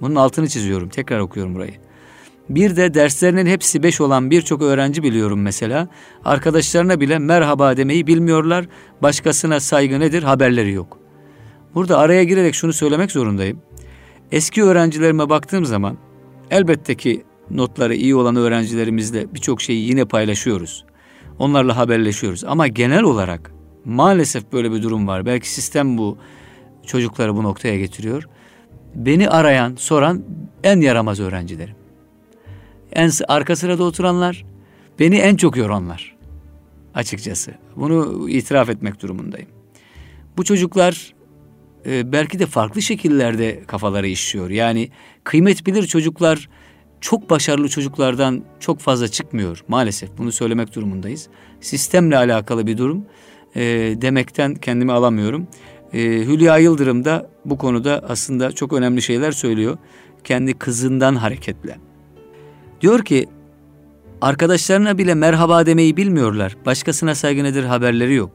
Bunun 0.00 0.14
altını 0.14 0.48
çiziyorum. 0.48 0.88
Tekrar 0.88 1.18
okuyorum 1.18 1.54
burayı. 1.54 1.74
Bir 2.48 2.76
de 2.76 2.94
derslerinin 2.94 3.46
hepsi 3.46 3.82
beş 3.82 4.00
olan 4.00 4.30
birçok 4.30 4.62
öğrenci 4.62 5.02
biliyorum 5.02 5.42
mesela. 5.42 5.88
Arkadaşlarına 6.24 7.00
bile 7.00 7.18
merhaba 7.18 7.76
demeyi 7.76 8.06
bilmiyorlar. 8.06 8.68
Başkasına 9.02 9.60
saygı 9.60 10.00
nedir 10.00 10.22
haberleri 10.22 10.72
yok. 10.72 10.98
Burada 11.74 11.98
araya 11.98 12.24
girerek 12.24 12.54
şunu 12.54 12.72
söylemek 12.72 13.10
zorundayım. 13.10 13.62
Eski 14.32 14.62
öğrencilerime 14.62 15.28
baktığım 15.28 15.64
zaman 15.64 15.96
elbette 16.50 16.94
ki 16.94 17.24
notları 17.50 17.94
iyi 17.94 18.14
olan 18.14 18.36
öğrencilerimizle 18.36 19.34
birçok 19.34 19.60
şeyi 19.60 19.88
yine 19.88 20.04
paylaşıyoruz. 20.04 20.84
Onlarla 21.38 21.76
haberleşiyoruz 21.76 22.44
ama 22.44 22.66
genel 22.66 23.02
olarak 23.02 23.52
maalesef 23.84 24.52
böyle 24.52 24.72
bir 24.72 24.82
durum 24.82 25.08
var. 25.08 25.26
Belki 25.26 25.50
sistem 25.50 25.98
bu 25.98 26.18
çocukları 26.86 27.36
bu 27.36 27.42
noktaya 27.42 27.78
getiriyor. 27.78 28.28
Beni 28.94 29.28
arayan, 29.28 29.74
soran 29.76 30.22
en 30.64 30.80
yaramaz 30.80 31.20
öğrencilerim. 31.20 31.81
En 32.92 33.10
arka 33.28 33.56
sırada 33.56 33.84
oturanlar, 33.84 34.44
beni 34.98 35.16
en 35.16 35.36
çok 35.36 35.56
yoranlar. 35.56 36.16
Açıkçası. 36.94 37.54
Bunu 37.76 38.28
itiraf 38.28 38.70
etmek 38.70 39.02
durumundayım. 39.02 39.48
Bu 40.36 40.44
çocuklar 40.44 41.14
e, 41.86 42.12
belki 42.12 42.38
de 42.38 42.46
farklı 42.46 42.82
şekillerde 42.82 43.62
kafaları 43.66 44.08
işliyor. 44.08 44.50
Yani 44.50 44.90
kıymet 45.24 45.66
bilir 45.66 45.86
çocuklar 45.86 46.48
çok 47.00 47.30
başarılı 47.30 47.68
çocuklardan 47.68 48.44
çok 48.60 48.80
fazla 48.80 49.08
çıkmıyor 49.08 49.64
maalesef. 49.68 50.10
Bunu 50.18 50.32
söylemek 50.32 50.74
durumundayız. 50.74 51.28
Sistemle 51.60 52.16
alakalı 52.16 52.66
bir 52.66 52.78
durum 52.78 53.04
e, 53.56 53.62
demekten 54.02 54.54
kendimi 54.54 54.92
alamıyorum. 54.92 55.46
E, 55.92 55.98
Hülya 56.00 56.58
Yıldırım 56.58 57.04
da 57.04 57.30
bu 57.44 57.58
konuda 57.58 58.04
aslında 58.08 58.52
çok 58.52 58.72
önemli 58.72 59.02
şeyler 59.02 59.32
söylüyor. 59.32 59.78
Kendi 60.24 60.54
kızından 60.54 61.14
hareketle. 61.14 61.78
Diyor 62.82 63.04
ki 63.04 63.26
arkadaşlarına 64.20 64.98
bile 64.98 65.14
merhaba 65.14 65.66
demeyi 65.66 65.96
bilmiyorlar. 65.96 66.56
Başkasına 66.66 67.14
saygı 67.14 67.44
nedir 67.44 67.64
haberleri 67.64 68.14
yok. 68.14 68.30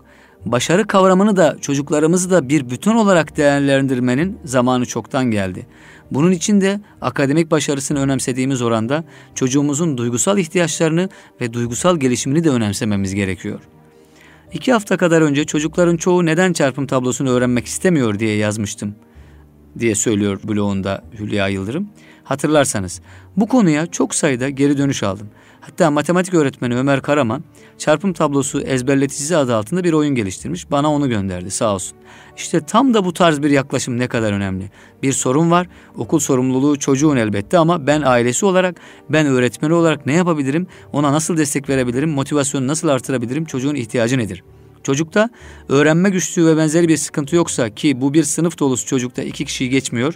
Başarı 0.45 0.87
kavramını 0.87 1.37
da 1.37 1.57
çocuklarımızı 1.61 2.31
da 2.31 2.49
bir 2.49 2.69
bütün 2.69 2.95
olarak 2.95 3.37
değerlendirmenin 3.37 4.39
zamanı 4.45 4.85
çoktan 4.85 5.31
geldi. 5.31 5.67
Bunun 6.11 6.31
için 6.31 6.61
de 6.61 6.81
akademik 7.01 7.51
başarısını 7.51 7.99
önemsediğimiz 7.99 8.61
oranda 8.61 9.03
çocuğumuzun 9.35 9.97
duygusal 9.97 10.37
ihtiyaçlarını 10.37 11.09
ve 11.41 11.53
duygusal 11.53 11.97
gelişimini 11.97 12.43
de 12.43 12.49
önemsememiz 12.49 13.15
gerekiyor. 13.15 13.59
İki 14.53 14.73
hafta 14.73 14.97
kadar 14.97 15.21
önce 15.21 15.43
çocukların 15.43 15.97
çoğu 15.97 16.25
neden 16.25 16.53
çarpım 16.53 16.87
tablosunu 16.87 17.29
öğrenmek 17.29 17.65
istemiyor 17.65 18.19
diye 18.19 18.35
yazmıştım 18.35 18.95
diye 19.79 19.95
söylüyor 19.95 20.39
blogunda 20.43 21.03
Hülya 21.19 21.47
Yıldırım. 21.47 21.89
Hatırlarsanız 22.23 23.01
bu 23.37 23.47
konuya 23.47 23.85
çok 23.85 24.15
sayıda 24.15 24.49
geri 24.49 24.77
dönüş 24.77 25.03
aldım. 25.03 25.27
Hatta 25.61 25.91
matematik 25.91 26.33
öğretmeni 26.33 26.75
Ömer 26.75 27.01
Karaman 27.01 27.43
çarpım 27.77 28.13
tablosu 28.13 28.61
ezberleticisi 28.61 29.37
adı 29.37 29.55
altında 29.55 29.83
bir 29.83 29.93
oyun 29.93 30.15
geliştirmiş. 30.15 30.71
Bana 30.71 30.93
onu 30.93 31.09
gönderdi 31.09 31.51
sağ 31.51 31.73
olsun. 31.73 31.97
İşte 32.37 32.59
tam 32.59 32.93
da 32.93 33.05
bu 33.05 33.13
tarz 33.13 33.41
bir 33.41 33.49
yaklaşım 33.49 33.99
ne 33.99 34.07
kadar 34.07 34.33
önemli. 34.33 34.71
Bir 35.03 35.13
sorun 35.13 35.51
var. 35.51 35.67
Okul 35.97 36.19
sorumluluğu 36.19 36.79
çocuğun 36.79 37.17
elbette 37.17 37.57
ama 37.57 37.87
ben 37.87 38.01
ailesi 38.01 38.45
olarak, 38.45 38.75
ben 39.09 39.25
öğretmeni 39.25 39.73
olarak 39.73 40.05
ne 40.05 40.13
yapabilirim? 40.13 40.67
Ona 40.93 41.13
nasıl 41.13 41.37
destek 41.37 41.69
verebilirim? 41.69 42.09
Motivasyonu 42.09 42.67
nasıl 42.67 42.87
artırabilirim? 42.87 43.45
Çocuğun 43.45 43.75
ihtiyacı 43.75 44.17
nedir? 44.17 44.43
Çocukta 44.87 45.29
öğrenme 45.69 46.09
güçlüğü 46.09 46.45
ve 46.45 46.57
benzeri 46.57 46.87
bir 46.87 46.97
sıkıntı 46.97 47.35
yoksa 47.35 47.69
ki 47.69 48.01
bu 48.01 48.13
bir 48.13 48.23
sınıf 48.23 48.59
dolusu 48.59 48.85
çocukta 48.85 49.23
iki 49.23 49.45
kişiyi 49.45 49.69
geçmiyor. 49.69 50.13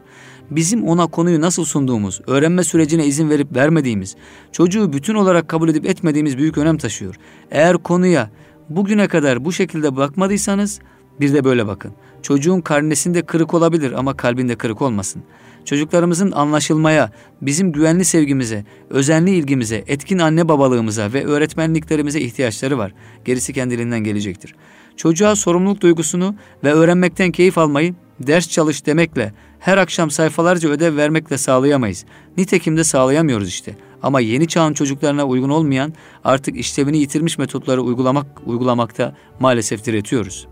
Bizim 0.52 0.84
ona 0.88 1.08
konuyu 1.08 1.42
nasıl 1.42 1.66
sunduğumuz, 1.66 2.22
öğrenme 2.28 2.64
sürecine 2.64 3.06
izin 3.06 3.30
verip 3.30 3.56
vermediğimiz, 3.56 4.16
çocuğu 4.52 4.94
bütün 4.94 5.16
olarak 5.16 5.48
kabul 5.48 5.70
edip 5.70 5.86
etmediğimiz 5.86 6.38
büyük 6.38 6.58
önem 6.58 6.78
taşıyor. 6.78 7.16
Eğer 7.52 7.78
konuya 7.78 8.30
bugüne 8.70 9.08
kadar 9.08 9.46
bu 9.46 9.52
şekilde 9.52 9.96
bakmadıysanız 9.96 10.80
bir 11.20 11.34
de 11.34 11.44
böyle 11.44 11.68
bakın. 11.68 11.92
Çocuğun 12.22 12.62
karnesinde 12.62 13.22
kırık 13.22 13.54
olabilir 13.54 13.92
ama 13.92 14.18
kalbinde 14.18 14.56
kırık 14.56 14.82
olmasın. 14.82 15.24
Çocuklarımızın 15.66 16.32
anlaşılmaya, 16.32 17.12
bizim 17.42 17.72
güvenli 17.72 18.06
sevgimize, 18.06 18.66
özenli 18.90 19.32
ilgimize, 19.32 19.84
etkin 19.88 20.20
anne 20.20 20.48
babalığımıza 20.48 21.14
ve 21.14 21.26
öğretmenliklerimize 21.26 22.20
ihtiyaçları 22.20 22.78
var. 22.78 22.94
Gerisi 23.26 23.54
kendiliğinden 23.54 24.00
gelecektir. 24.00 24.56
Çocuğa 24.98 25.36
sorumluluk 25.36 25.82
duygusunu 25.82 26.36
ve 26.64 26.74
öğrenmekten 26.74 27.32
keyif 27.32 27.58
almayı 27.58 27.96
ders 28.20 28.50
çalış 28.50 28.86
demekle, 28.86 29.34
her 29.60 29.78
akşam 29.78 30.12
sayfalarca 30.12 30.70
ödev 30.70 30.98
vermekle 30.98 31.38
sağlayamayız. 31.38 32.06
Nitekim 32.38 32.78
de 32.78 32.84
sağlayamıyoruz 32.84 33.48
işte. 33.48 33.76
Ama 34.04 34.20
yeni 34.20 34.48
çağın 34.48 34.74
çocuklarına 34.74 35.26
uygun 35.26 35.50
olmayan, 35.50 35.94
artık 36.24 36.58
işlevini 36.58 36.98
yitirmiş 36.98 37.38
metotları 37.38 37.82
uygulamak 37.82 38.28
uygulamakta 38.46 39.16
maalesef 39.40 39.86
diretiyoruz. 39.86 40.48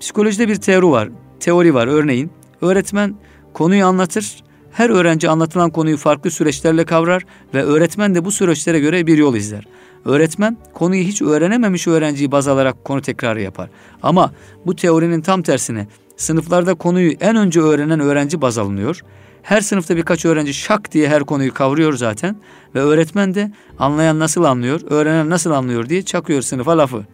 Psikolojide 0.00 0.48
bir 0.48 0.56
teori 0.56 0.86
var. 0.86 1.08
Teori 1.40 1.74
var 1.74 1.86
örneğin. 1.86 2.30
Öğretmen 2.60 3.14
konuyu 3.56 3.86
anlatır. 3.86 4.36
Her 4.72 4.90
öğrenci 4.90 5.28
anlatılan 5.28 5.70
konuyu 5.70 5.96
farklı 5.96 6.30
süreçlerle 6.30 6.84
kavrar 6.84 7.22
ve 7.54 7.62
öğretmen 7.62 8.14
de 8.14 8.24
bu 8.24 8.32
süreçlere 8.32 8.80
göre 8.80 9.06
bir 9.06 9.18
yol 9.18 9.34
izler. 9.34 9.64
Öğretmen 10.04 10.56
konuyu 10.74 11.02
hiç 11.02 11.22
öğrenememiş 11.22 11.86
öğrenciyi 11.86 12.32
baz 12.32 12.48
alarak 12.48 12.84
konu 12.84 13.02
tekrarı 13.02 13.40
yapar. 13.40 13.70
Ama 14.02 14.32
bu 14.66 14.76
teorinin 14.76 15.20
tam 15.20 15.42
tersine 15.42 15.86
sınıflarda 16.16 16.74
konuyu 16.74 17.12
en 17.20 17.36
önce 17.36 17.60
öğrenen 17.60 18.00
öğrenci 18.00 18.40
baz 18.40 18.58
alınıyor. 18.58 19.00
Her 19.42 19.60
sınıfta 19.60 19.96
birkaç 19.96 20.24
öğrenci 20.24 20.54
şak 20.54 20.92
diye 20.92 21.08
her 21.08 21.24
konuyu 21.24 21.54
kavruyor 21.54 21.96
zaten 21.96 22.36
ve 22.74 22.80
öğretmen 22.80 23.34
de 23.34 23.52
anlayan 23.78 24.18
nasıl 24.18 24.44
anlıyor, 24.44 24.80
öğrenen 24.90 25.30
nasıl 25.30 25.50
anlıyor 25.50 25.88
diye 25.88 26.02
çakıyor 26.02 26.42
sınıfa 26.42 26.78
lafı. 26.78 27.04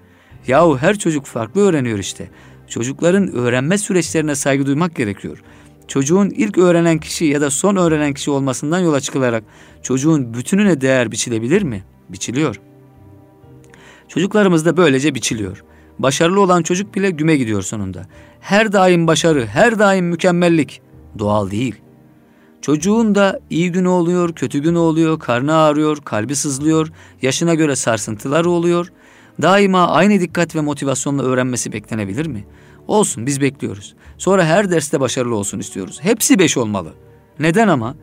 Yahu 0.47 0.79
her 0.79 0.99
çocuk 0.99 1.27
farklı 1.27 1.61
öğreniyor 1.61 1.99
işte. 1.99 2.31
Çocukların 2.69 3.33
öğrenme 3.33 3.79
süreçlerine 3.79 4.35
saygı 4.35 4.67
duymak 4.67 4.95
gerekiyor. 4.95 5.43
Çocuğun 5.89 6.31
ilk 6.31 6.59
öğrenen 6.59 6.99
kişi 6.99 7.25
ya 7.25 7.41
da 7.41 7.51
son 7.51 7.77
öğrenen 7.77 8.13
kişi 8.13 8.31
olmasından 8.31 8.79
yola 8.79 9.01
çıkılarak 9.01 9.45
çocuğun 9.83 10.35
bütününe 10.35 10.81
değer 10.81 11.13
biçilebilir 11.13 11.63
mi? 11.63 11.85
Biçiliyor. 12.09 12.61
Çocuklarımız 14.09 14.67
da 14.67 14.77
böylece 14.77 15.15
biçiliyor. 15.15 15.65
Başarılı 15.99 16.41
olan 16.41 16.63
çocuk 16.63 16.95
bile 16.95 17.11
güme 17.11 17.37
gidiyor 17.37 17.63
sonunda. 17.63 18.07
Her 18.41 18.73
daim 18.73 19.07
başarı, 19.07 19.47
her 19.47 19.79
daim 19.79 20.07
mükemmellik 20.07 20.83
doğal 21.19 21.51
değil. 21.51 21.75
Çocuğun 22.63 23.15
da 23.15 23.41
iyi 23.51 23.73
günü 23.73 23.89
oluyor, 23.89 24.33
kötü 24.33 24.59
günü 24.59 24.79
oluyor, 24.79 25.19
karnı 25.19 25.57
ağrıyor, 25.57 25.97
kalbi 25.97 26.37
sızlıyor, 26.37 26.93
yaşına 27.23 27.55
göre 27.55 27.77
sarsıntılar 27.77 28.45
oluyor. 28.45 28.93
Daima 29.43 29.89
aynı 29.89 30.21
dikkat 30.21 30.57
ve 30.57 30.61
motivasyonla 30.61 31.23
öğrenmesi 31.23 31.73
beklenebilir 31.73 32.27
mi? 32.27 32.45
Olsun 32.89 33.27
biz 33.27 33.41
bekliyoruz. 33.41 33.95
Sonra 34.19 34.45
her 34.45 34.71
derste 34.71 35.01
başarılı 35.01 35.35
olsun 35.37 35.59
istiyoruz. 35.59 35.99
Hepsi 36.03 36.39
beş 36.39 36.57
olmalı. 36.57 36.93
Neden 37.39 37.69
ama? 37.69 37.95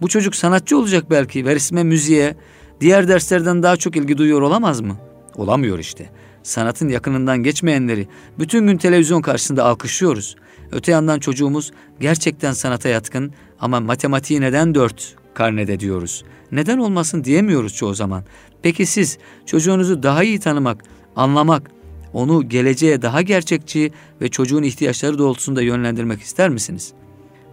Bu 0.00 0.08
çocuk 0.08 0.36
sanatçı 0.36 0.78
olacak 0.78 1.10
belki 1.10 1.46
ve 1.46 1.54
resme, 1.54 1.82
müziğe, 1.82 2.36
diğer 2.80 3.08
derslerden 3.08 3.62
daha 3.62 3.76
çok 3.76 3.96
ilgi 3.96 4.18
duyuyor 4.18 4.42
olamaz 4.42 4.80
mı? 4.80 4.96
Olamıyor 5.36 5.78
işte. 5.78 6.10
Sanatın 6.42 6.88
yakınından 6.88 7.42
geçmeyenleri 7.42 8.08
bütün 8.38 8.66
gün 8.66 8.76
televizyon 8.76 9.22
karşısında 9.22 9.64
alkışlıyoruz. 9.64 10.36
Öte 10.72 10.92
yandan 10.92 11.18
çocuğumuz 11.18 11.72
gerçekten 12.00 12.52
sanata 12.52 12.88
yatkın 12.88 13.32
ama 13.60 13.80
matematiği 13.80 14.40
neden 14.40 14.74
dört 14.74 15.14
karnede 15.34 15.80
diyoruz. 15.80 16.24
Neden 16.52 16.78
olmasın 16.78 17.24
diyemiyoruz 17.24 17.74
çoğu 17.74 17.94
zaman. 17.94 18.24
Peki 18.62 18.86
siz 18.86 19.18
çocuğunuzu 19.46 20.02
daha 20.02 20.24
iyi 20.24 20.40
tanımak, 20.40 20.84
anlamak, 21.16 21.70
onu 22.14 22.48
geleceğe 22.48 23.02
daha 23.02 23.22
gerçekçi 23.22 23.92
ve 24.20 24.28
çocuğun 24.28 24.62
ihtiyaçları 24.62 25.18
doğrultusunda 25.18 25.62
yönlendirmek 25.62 26.20
ister 26.20 26.48
misiniz? 26.48 26.92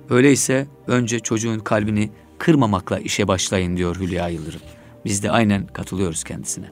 Öyleyse 0.09 0.67
önce 0.87 1.19
çocuğun 1.19 1.59
kalbini 1.59 2.09
kırmamakla 2.37 2.99
işe 2.99 3.27
başlayın 3.27 3.77
diyor 3.77 3.99
Hülya 3.99 4.29
Yıldırım. 4.29 4.61
Biz 5.05 5.23
de 5.23 5.31
aynen 5.31 5.67
katılıyoruz 5.67 6.23
kendisine. 6.23 6.65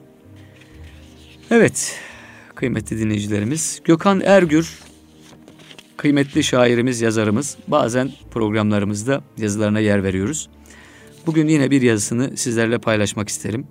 Evet, 1.50 2.00
kıymetli 2.54 2.98
dinleyicilerimiz. 2.98 3.80
Gökhan 3.84 4.20
Ergür, 4.20 4.78
kıymetli 5.96 6.44
şairimiz, 6.44 7.00
yazarımız. 7.00 7.56
Bazen 7.68 8.12
programlarımızda 8.30 9.22
yazılarına 9.38 9.80
yer 9.80 10.04
veriyoruz. 10.04 10.48
bugün 11.26 11.48
yine 11.48 11.70
bir 11.70 11.82
yazısını 11.82 12.36
sizlerle 12.36 12.78
paylaşmak 12.78 13.28
isterim. 13.28 13.66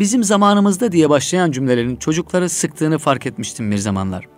Bizim 0.00 0.24
zamanımızda 0.24 0.92
diye 0.92 1.10
başlayan 1.10 1.50
cümlelerin 1.50 1.96
çocukları 1.96 2.48
sıktığını 2.48 2.98
fark 2.98 3.26
etmiştim 3.26 3.70
bir 3.70 3.76
zamanlar. 3.76 4.28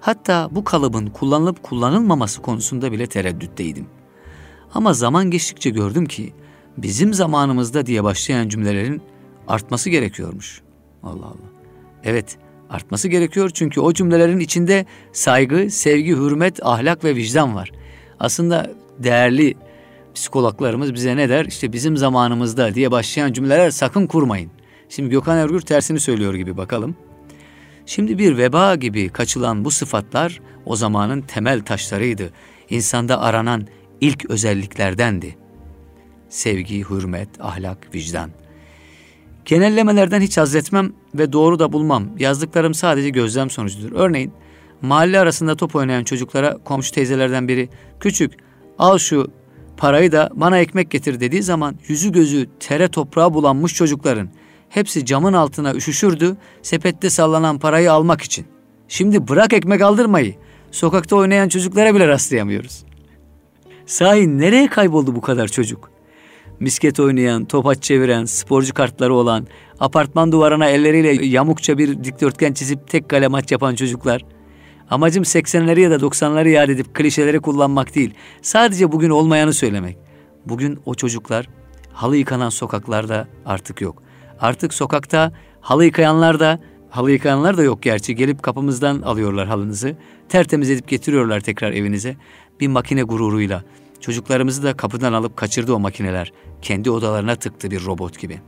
Hatta 0.00 0.48
bu 0.50 0.64
kalıbın 0.64 1.06
kullanılıp 1.06 1.62
kullanılmaması 1.62 2.42
konusunda 2.42 2.92
bile 2.92 3.06
tereddütteydim. 3.06 3.86
Ama 4.74 4.92
zaman 4.92 5.30
geçtikçe 5.30 5.70
gördüm 5.70 6.06
ki 6.06 6.32
bizim 6.78 7.14
zamanımızda 7.14 7.86
diye 7.86 8.04
başlayan 8.04 8.48
cümlelerin 8.48 9.02
artması 9.48 9.90
gerekiyormuş. 9.90 10.62
Allah 11.02 11.26
Allah. 11.26 11.50
Evet, 12.04 12.38
artması 12.70 13.08
gerekiyor 13.08 13.50
çünkü 13.54 13.80
o 13.80 13.92
cümlelerin 13.92 14.40
içinde 14.40 14.86
saygı, 15.12 15.70
sevgi, 15.70 16.16
hürmet, 16.16 16.66
ahlak 16.66 17.04
ve 17.04 17.16
vicdan 17.16 17.54
var. 17.54 17.72
Aslında 18.20 18.70
değerli 18.98 19.54
psikologlarımız 20.14 20.94
bize 20.94 21.16
ne 21.16 21.28
der? 21.28 21.44
İşte 21.44 21.72
bizim 21.72 21.96
zamanımızda 21.96 22.74
diye 22.74 22.90
başlayan 22.90 23.32
cümleler 23.32 23.70
sakın 23.70 24.06
kurmayın. 24.06 24.50
Şimdi 24.88 25.10
Gökhan 25.10 25.38
Ergür 25.38 25.60
tersini 25.60 26.00
söylüyor 26.00 26.34
gibi 26.34 26.56
bakalım. 26.56 26.96
Şimdi 27.86 28.18
bir 28.18 28.38
veba 28.38 28.74
gibi 28.74 29.08
kaçılan 29.08 29.64
bu 29.64 29.70
sıfatlar 29.70 30.40
o 30.66 30.76
zamanın 30.76 31.20
temel 31.20 31.60
taşlarıydı. 31.60 32.32
İnsanda 32.70 33.20
aranan 33.20 33.66
ilk 34.00 34.30
özelliklerdendi. 34.30 35.36
Sevgi, 36.28 36.84
hürmet, 36.90 37.28
ahlak, 37.40 37.94
vicdan. 37.94 38.30
Genellemelerden 39.44 40.20
hiç 40.20 40.38
haz 40.38 40.54
etmem 40.54 40.92
ve 41.14 41.32
doğru 41.32 41.58
da 41.58 41.72
bulmam. 41.72 42.08
Yazdıklarım 42.18 42.74
sadece 42.74 43.10
gözlem 43.10 43.50
sonucudur. 43.50 43.92
Örneğin 43.92 44.32
mahalle 44.82 45.20
arasında 45.20 45.56
top 45.56 45.76
oynayan 45.76 46.04
çocuklara 46.04 46.58
komşu 46.64 46.92
teyzelerden 46.92 47.48
biri 47.48 47.68
küçük 48.00 48.32
al 48.78 48.98
şu 48.98 49.30
parayı 49.76 50.12
da 50.12 50.30
bana 50.34 50.58
ekmek 50.58 50.90
getir 50.90 51.20
dediği 51.20 51.42
zaman 51.42 51.78
yüzü 51.88 52.12
gözü 52.12 52.46
tere 52.60 52.88
toprağa 52.88 53.34
bulanmış 53.34 53.74
çocukların 53.74 54.28
hepsi 54.68 55.04
camın 55.04 55.32
altına 55.32 55.74
üşüşürdü 55.74 56.36
sepette 56.62 57.10
sallanan 57.10 57.58
parayı 57.58 57.92
almak 57.92 58.22
için. 58.22 58.46
Şimdi 58.88 59.28
bırak 59.28 59.52
ekmek 59.52 59.82
aldırmayı. 59.82 60.34
Sokakta 60.70 61.16
oynayan 61.16 61.48
çocuklara 61.48 61.94
bile 61.94 62.08
rastlayamıyoruz. 62.08 62.84
Sahi 63.86 64.38
nereye 64.38 64.66
kayboldu 64.66 65.14
bu 65.14 65.20
kadar 65.20 65.48
çocuk? 65.48 65.90
Misket 66.60 67.00
oynayan, 67.00 67.44
topaç 67.44 67.82
çeviren, 67.82 68.24
sporcu 68.24 68.74
kartları 68.74 69.14
olan, 69.14 69.46
apartman 69.80 70.32
duvarına 70.32 70.68
elleriyle 70.68 71.26
yamukça 71.26 71.78
bir 71.78 72.04
dikdörtgen 72.04 72.52
çizip 72.52 72.88
tek 72.88 73.08
kale 73.08 73.28
maç 73.28 73.52
yapan 73.52 73.74
çocuklar. 73.74 74.24
Amacım 74.90 75.22
80'leri 75.22 75.80
ya 75.80 75.90
da 75.90 75.96
90'ları 75.96 76.48
yad 76.48 76.68
edip 76.68 76.94
klişeleri 76.94 77.40
kullanmak 77.40 77.94
değil. 77.94 78.14
Sadece 78.42 78.92
bugün 78.92 79.10
olmayanı 79.10 79.52
söylemek. 79.52 79.98
Bugün 80.46 80.78
o 80.84 80.94
çocuklar 80.94 81.48
halı 81.92 82.16
yıkanan 82.16 82.48
sokaklarda 82.48 83.28
artık 83.46 83.80
yok. 83.80 84.02
Artık 84.40 84.74
sokakta 84.74 85.32
halı 85.60 85.84
yıkayanlar 85.84 86.40
da 86.40 86.60
halı 86.90 87.10
yıkayanlar 87.10 87.56
da 87.56 87.62
yok 87.62 87.82
gerçi. 87.82 88.14
Gelip 88.14 88.42
kapımızdan 88.42 89.02
alıyorlar 89.02 89.48
halınızı. 89.48 89.96
Tertemiz 90.28 90.70
edip 90.70 90.88
getiriyorlar 90.88 91.40
tekrar 91.40 91.72
evinize. 91.72 92.16
Bir 92.60 92.68
makine 92.68 93.02
gururuyla. 93.02 93.64
Çocuklarımızı 94.00 94.62
da 94.62 94.76
kapıdan 94.76 95.12
alıp 95.12 95.36
kaçırdı 95.36 95.72
o 95.72 95.80
makineler. 95.80 96.32
Kendi 96.62 96.90
odalarına 96.90 97.36
tıktı 97.36 97.70
bir 97.70 97.84
robot 97.84 98.18
gibi. 98.18 98.40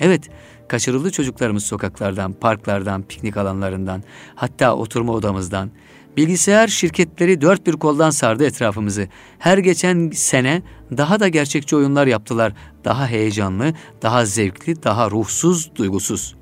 Evet, 0.00 0.30
kaçırıldı 0.68 1.10
çocuklarımız 1.10 1.64
sokaklardan, 1.64 2.32
parklardan, 2.32 3.02
piknik 3.02 3.36
alanlarından, 3.36 4.02
hatta 4.34 4.76
oturma 4.76 5.12
odamızdan. 5.12 5.70
Bilgisayar 6.18 6.68
şirketleri 6.68 7.40
dört 7.40 7.66
bir 7.66 7.72
koldan 7.72 8.10
sardı 8.10 8.46
etrafımızı. 8.46 9.08
Her 9.38 9.58
geçen 9.58 10.10
sene 10.10 10.62
daha 10.96 11.20
da 11.20 11.28
gerçekçi 11.28 11.76
oyunlar 11.76 12.06
yaptılar. 12.06 12.52
Daha 12.84 13.06
heyecanlı, 13.06 13.72
daha 14.02 14.24
zevkli, 14.24 14.82
daha 14.82 15.10
ruhsuz, 15.10 15.70
duygusuz. 15.74 16.36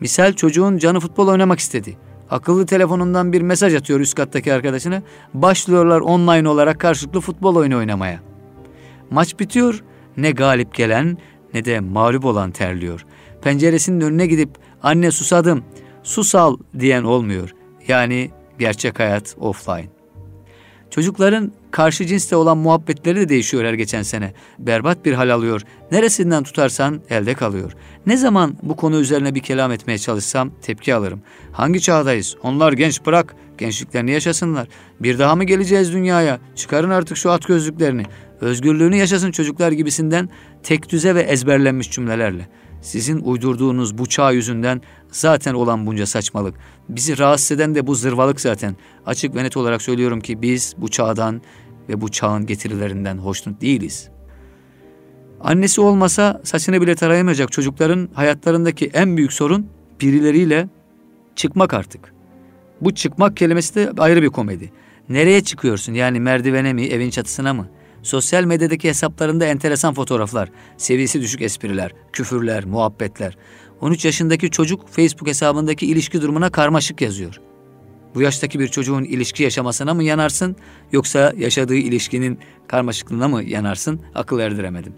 Misal 0.00 0.32
çocuğun 0.32 0.78
canı 0.78 1.00
futbol 1.00 1.28
oynamak 1.28 1.58
istedi. 1.58 1.96
Akıllı 2.30 2.66
telefonundan 2.66 3.32
bir 3.32 3.40
mesaj 3.40 3.74
atıyor 3.74 4.00
üst 4.00 4.14
kattaki 4.14 4.52
arkadaşına. 4.52 5.02
Başlıyorlar 5.34 6.00
online 6.00 6.48
olarak 6.48 6.80
karşılıklı 6.80 7.20
futbol 7.20 7.56
oyunu 7.56 7.76
oynamaya. 7.76 8.20
Maç 9.10 9.38
bitiyor. 9.40 9.84
Ne 10.16 10.30
galip 10.30 10.74
gelen 10.74 11.18
ne 11.54 11.64
de 11.64 11.80
mağlup 11.80 12.24
olan 12.24 12.50
terliyor. 12.50 13.06
Penceresinin 13.42 14.00
önüne 14.00 14.26
gidip 14.26 14.50
anne 14.82 15.10
susadım, 15.10 15.64
susal 16.02 16.56
diyen 16.78 17.02
olmuyor. 17.02 17.54
Yani 17.88 18.30
gerçek 18.58 19.00
hayat 19.00 19.36
offline. 19.40 19.88
Çocukların 20.90 21.52
karşı 21.70 22.06
cinsle 22.06 22.36
olan 22.36 22.58
muhabbetleri 22.58 23.20
de 23.20 23.28
değişiyor 23.28 23.64
her 23.64 23.74
geçen 23.74 24.02
sene. 24.02 24.32
Berbat 24.58 25.04
bir 25.04 25.12
hal 25.12 25.30
alıyor. 25.30 25.62
Neresinden 25.92 26.42
tutarsan 26.42 27.00
elde 27.10 27.34
kalıyor. 27.34 27.72
Ne 28.06 28.16
zaman 28.16 28.56
bu 28.62 28.76
konu 28.76 29.00
üzerine 29.00 29.34
bir 29.34 29.40
kelam 29.40 29.72
etmeye 29.72 29.98
çalışsam 29.98 30.50
tepki 30.62 30.94
alırım. 30.94 31.22
Hangi 31.52 31.80
çağdayız? 31.80 32.36
Onlar 32.42 32.72
genç 32.72 33.06
bırak. 33.06 33.36
Gençliklerini 33.58 34.10
yaşasınlar. 34.10 34.68
Bir 35.00 35.18
daha 35.18 35.36
mı 35.36 35.44
geleceğiz 35.44 35.92
dünyaya? 35.92 36.38
Çıkarın 36.54 36.90
artık 36.90 37.16
şu 37.16 37.30
at 37.30 37.46
gözlüklerini. 37.46 38.02
Özgürlüğünü 38.40 38.96
yaşasın 38.96 39.30
çocuklar 39.30 39.72
gibisinden 39.72 40.28
tek 40.62 40.88
düze 40.88 41.14
ve 41.14 41.20
ezberlenmiş 41.22 41.90
cümlelerle. 41.90 42.48
Sizin 42.86 43.20
uydurduğunuz 43.20 43.98
bu 43.98 44.06
çağ 44.06 44.30
yüzünden 44.30 44.80
zaten 45.10 45.54
olan 45.54 45.86
bunca 45.86 46.06
saçmalık. 46.06 46.54
Bizi 46.88 47.18
rahatsız 47.18 47.50
eden 47.50 47.74
de 47.74 47.86
bu 47.86 47.94
zırvalık 47.94 48.40
zaten. 48.40 48.76
Açık 49.06 49.34
ve 49.34 49.44
net 49.44 49.56
olarak 49.56 49.82
söylüyorum 49.82 50.20
ki 50.20 50.42
biz 50.42 50.74
bu 50.78 50.88
çağdan 50.88 51.42
ve 51.88 52.00
bu 52.00 52.08
çağın 52.08 52.46
getirilerinden 52.46 53.18
hoşnut 53.18 53.60
değiliz. 53.60 54.08
Annesi 55.40 55.80
olmasa 55.80 56.40
saçını 56.44 56.80
bile 56.80 56.94
tarayamayacak 56.94 57.52
çocukların 57.52 58.08
hayatlarındaki 58.14 58.90
en 58.94 59.16
büyük 59.16 59.32
sorun 59.32 59.66
birileriyle 60.00 60.68
çıkmak 61.36 61.74
artık. 61.74 62.14
Bu 62.80 62.94
çıkmak 62.94 63.36
kelimesi 63.36 63.74
de 63.74 63.90
ayrı 63.98 64.22
bir 64.22 64.28
komedi. 64.28 64.72
Nereye 65.08 65.40
çıkıyorsun? 65.40 65.94
Yani 65.94 66.20
merdivene 66.20 66.72
mi, 66.72 66.86
evin 66.86 67.10
çatısına 67.10 67.54
mı? 67.54 67.68
Sosyal 68.06 68.44
medyadaki 68.44 68.88
hesaplarında 68.88 69.46
enteresan 69.46 69.94
fotoğraflar, 69.94 70.50
seviyesi 70.76 71.20
düşük 71.20 71.42
espriler, 71.42 71.92
küfürler, 72.12 72.64
muhabbetler. 72.64 73.36
13 73.80 74.04
yaşındaki 74.04 74.50
çocuk 74.50 74.88
Facebook 74.88 75.28
hesabındaki 75.28 75.86
ilişki 75.86 76.22
durumuna 76.22 76.50
karmaşık 76.50 77.00
yazıyor. 77.00 77.40
Bu 78.14 78.22
yaştaki 78.22 78.60
bir 78.60 78.68
çocuğun 78.68 79.04
ilişki 79.04 79.42
yaşamasına 79.42 79.94
mı 79.94 80.04
yanarsın 80.04 80.56
yoksa 80.92 81.32
yaşadığı 81.36 81.74
ilişkinin 81.74 82.38
karmaşıklığına 82.68 83.28
mı 83.28 83.44
yanarsın 83.44 84.00
akıl 84.14 84.38
erdiremedim. 84.38 84.92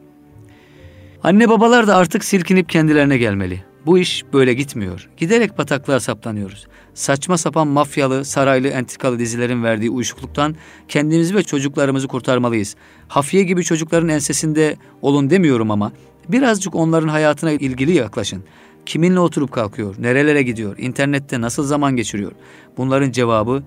Anne 1.23 1.49
babalar 1.49 1.87
da 1.87 1.97
artık 1.97 2.25
silkinip 2.25 2.68
kendilerine 2.68 3.18
gelmeli. 3.18 3.64
Bu 3.88 3.98
iş 3.98 4.24
böyle 4.33 4.55
gitmiyor. 4.55 5.09
Giderek 5.16 5.59
bataklığa 5.59 6.01
saplanıyoruz. 6.01 6.66
Saçma 6.94 7.38
sapan 7.38 7.68
mafyalı, 7.68 8.24
saraylı, 8.24 8.68
entrikalı 8.68 9.18
dizilerin 9.18 9.64
verdiği 9.64 9.90
uyuşukluktan 9.90 10.57
kendimizi 10.88 11.35
ve 11.35 11.42
çocuklarımızı 11.42 12.09
kurtarmalıyız. 12.09 12.77
Hafiye 13.09 13.42
gibi 13.42 13.64
çocukların 13.64 14.09
ensesinde 14.09 14.77
olun 15.03 15.31
demiyorum 15.31 15.70
ama 15.70 15.92
birazcık 16.29 16.74
onların 16.74 17.09
hayatına 17.09 17.51
ilgili 17.51 17.92
yaklaşın. 17.92 18.44
Kiminle 18.87 19.20
oturup 19.20 19.53
kalkıyor, 19.53 19.94
nerelere 19.98 20.42
gidiyor, 20.42 20.79
internette 20.79 21.40
nasıl 21.40 21.64
zaman 21.64 21.96
geçiriyor? 21.96 22.33
Bunların 22.77 23.11
cevabı 23.11 23.62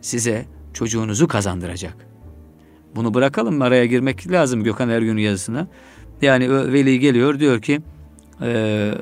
size 0.00 0.46
çocuğunuzu 0.74 1.28
kazandıracak. 1.28 1.96
Bunu 2.96 3.14
bırakalım 3.14 3.62
araya 3.62 3.86
girmek 3.86 4.30
lazım 4.30 4.64
Gökhan 4.64 4.88
Ergün 4.88 5.16
yazısına. 5.16 5.68
Yani 6.22 6.72
veli 6.72 6.98
geliyor 6.98 7.40
diyor 7.40 7.62
ki 7.62 7.80
ee, 8.42 8.92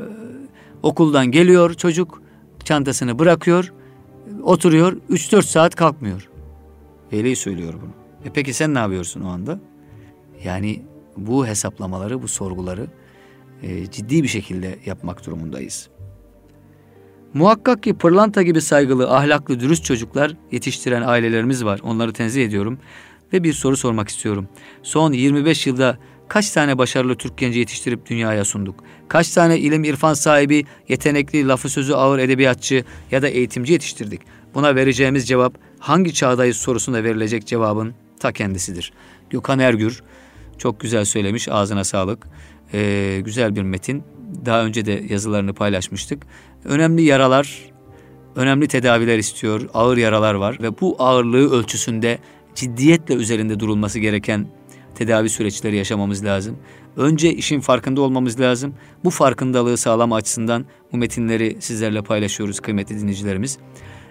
okuldan 0.82 1.26
geliyor 1.26 1.74
çocuk 1.74 2.22
çantasını 2.64 3.18
bırakıyor 3.18 3.72
oturuyor 4.42 4.96
3-4 5.10 5.42
saat 5.42 5.74
kalkmıyor. 5.74 6.28
Veli 7.12 7.36
söylüyor 7.36 7.74
bunu. 7.82 7.90
E 8.24 8.32
peki 8.34 8.52
sen 8.52 8.74
ne 8.74 8.78
yapıyorsun 8.78 9.20
o 9.20 9.28
anda? 9.28 9.60
Yani 10.44 10.82
bu 11.16 11.46
hesaplamaları, 11.46 12.22
bu 12.22 12.28
sorguları 12.28 12.86
e, 13.62 13.90
ciddi 13.90 14.22
bir 14.22 14.28
şekilde 14.28 14.78
yapmak 14.86 15.26
durumundayız. 15.26 15.88
Muhakkak 17.34 17.82
ki 17.82 17.94
pırlanta 17.94 18.42
gibi 18.42 18.60
saygılı, 18.60 19.10
ahlaklı, 19.10 19.60
dürüst 19.60 19.84
çocuklar 19.84 20.36
yetiştiren 20.52 21.02
ailelerimiz 21.02 21.64
var. 21.64 21.80
Onları 21.82 22.12
tenzih 22.12 22.44
ediyorum. 22.44 22.78
Ve 23.32 23.42
bir 23.42 23.52
soru 23.52 23.76
sormak 23.76 24.08
istiyorum. 24.08 24.48
Son 24.82 25.12
25 25.12 25.66
yılda 25.66 25.98
kaç 26.28 26.50
tane 26.50 26.78
başarılı 26.78 27.16
Türk 27.16 27.38
genci 27.38 27.58
yetiştirip 27.58 28.06
dünyaya 28.06 28.44
sunduk? 28.44 28.84
Kaç 29.08 29.30
tane 29.30 29.58
ilim 29.58 29.84
irfan 29.84 30.14
sahibi, 30.14 30.64
yetenekli, 30.88 31.48
lafı 31.48 31.68
sözü 31.68 31.92
ağır 31.92 32.18
edebiyatçı 32.18 32.84
ya 33.10 33.22
da 33.22 33.28
eğitimci 33.28 33.72
yetiştirdik? 33.72 34.20
Buna 34.54 34.74
vereceğimiz 34.74 35.28
cevap 35.28 35.54
hangi 35.78 36.14
çağdayız 36.14 36.56
sorusuna 36.56 37.04
verilecek 37.04 37.46
cevabın 37.46 37.94
ta 38.20 38.32
kendisidir. 38.32 38.92
Gökhan 39.30 39.58
Ergür 39.58 40.02
çok 40.58 40.80
güzel 40.80 41.04
söylemiş 41.04 41.48
ağzına 41.48 41.84
sağlık. 41.84 42.26
Ee, 42.74 43.20
güzel 43.24 43.56
bir 43.56 43.62
metin. 43.62 44.02
Daha 44.46 44.64
önce 44.64 44.86
de 44.86 45.04
yazılarını 45.08 45.54
paylaşmıştık. 45.54 46.22
Önemli 46.64 47.02
yaralar, 47.02 47.58
önemli 48.36 48.68
tedaviler 48.68 49.18
istiyor. 49.18 49.68
Ağır 49.74 49.96
yaralar 49.96 50.34
var 50.34 50.58
ve 50.62 50.80
bu 50.80 50.96
ağırlığı 50.98 51.50
ölçüsünde 51.58 52.18
ciddiyetle 52.54 53.14
üzerinde 53.14 53.60
durulması 53.60 53.98
gereken 53.98 54.46
tedavi 54.94 55.28
süreçleri 55.28 55.76
yaşamamız 55.76 56.24
lazım. 56.24 56.56
Önce 56.96 57.32
işin 57.32 57.60
farkında 57.60 58.00
olmamız 58.00 58.40
lazım. 58.40 58.74
Bu 59.04 59.10
farkındalığı 59.10 59.76
sağlama 59.76 60.16
açısından 60.16 60.64
bu 60.92 60.96
metinleri 60.96 61.56
sizlerle 61.60 62.02
paylaşıyoruz 62.02 62.60
kıymetli 62.60 63.00
dinleyicilerimiz. 63.00 63.58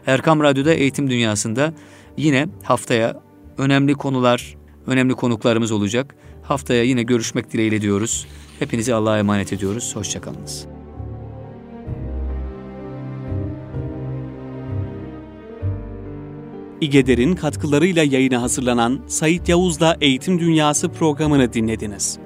Erkam 0.08 0.44
Radyo'da 0.44 0.74
Eğitim 0.74 1.10
Dünyası'nda 1.10 1.74
yine 2.18 2.48
haftaya 2.64 3.22
önemli 3.58 3.94
konular, 3.94 4.56
önemli 4.88 5.14
konuklarımız 5.14 5.72
olacak. 5.72 6.16
Haftaya 6.44 6.84
yine 6.84 7.04
görüşmek 7.04 7.54
dileğiyle 7.54 7.82
diyoruz. 7.82 8.28
Hepinizi 8.60 8.94
Allah'a 8.94 9.20
emanet 9.20 9.54
ediyoruz. 9.54 9.96
Hoşçakalınız. 9.96 10.83
İgeder'in 16.84 17.36
katkılarıyla 17.36 18.04
yayına 18.04 18.42
hazırlanan 18.42 19.02
Sayit 19.08 19.50
Yavuz'la 19.50 19.98
Eğitim 20.02 20.40
Dünyası 20.40 20.90
programını 20.90 21.54
dinlediniz. 21.54 22.23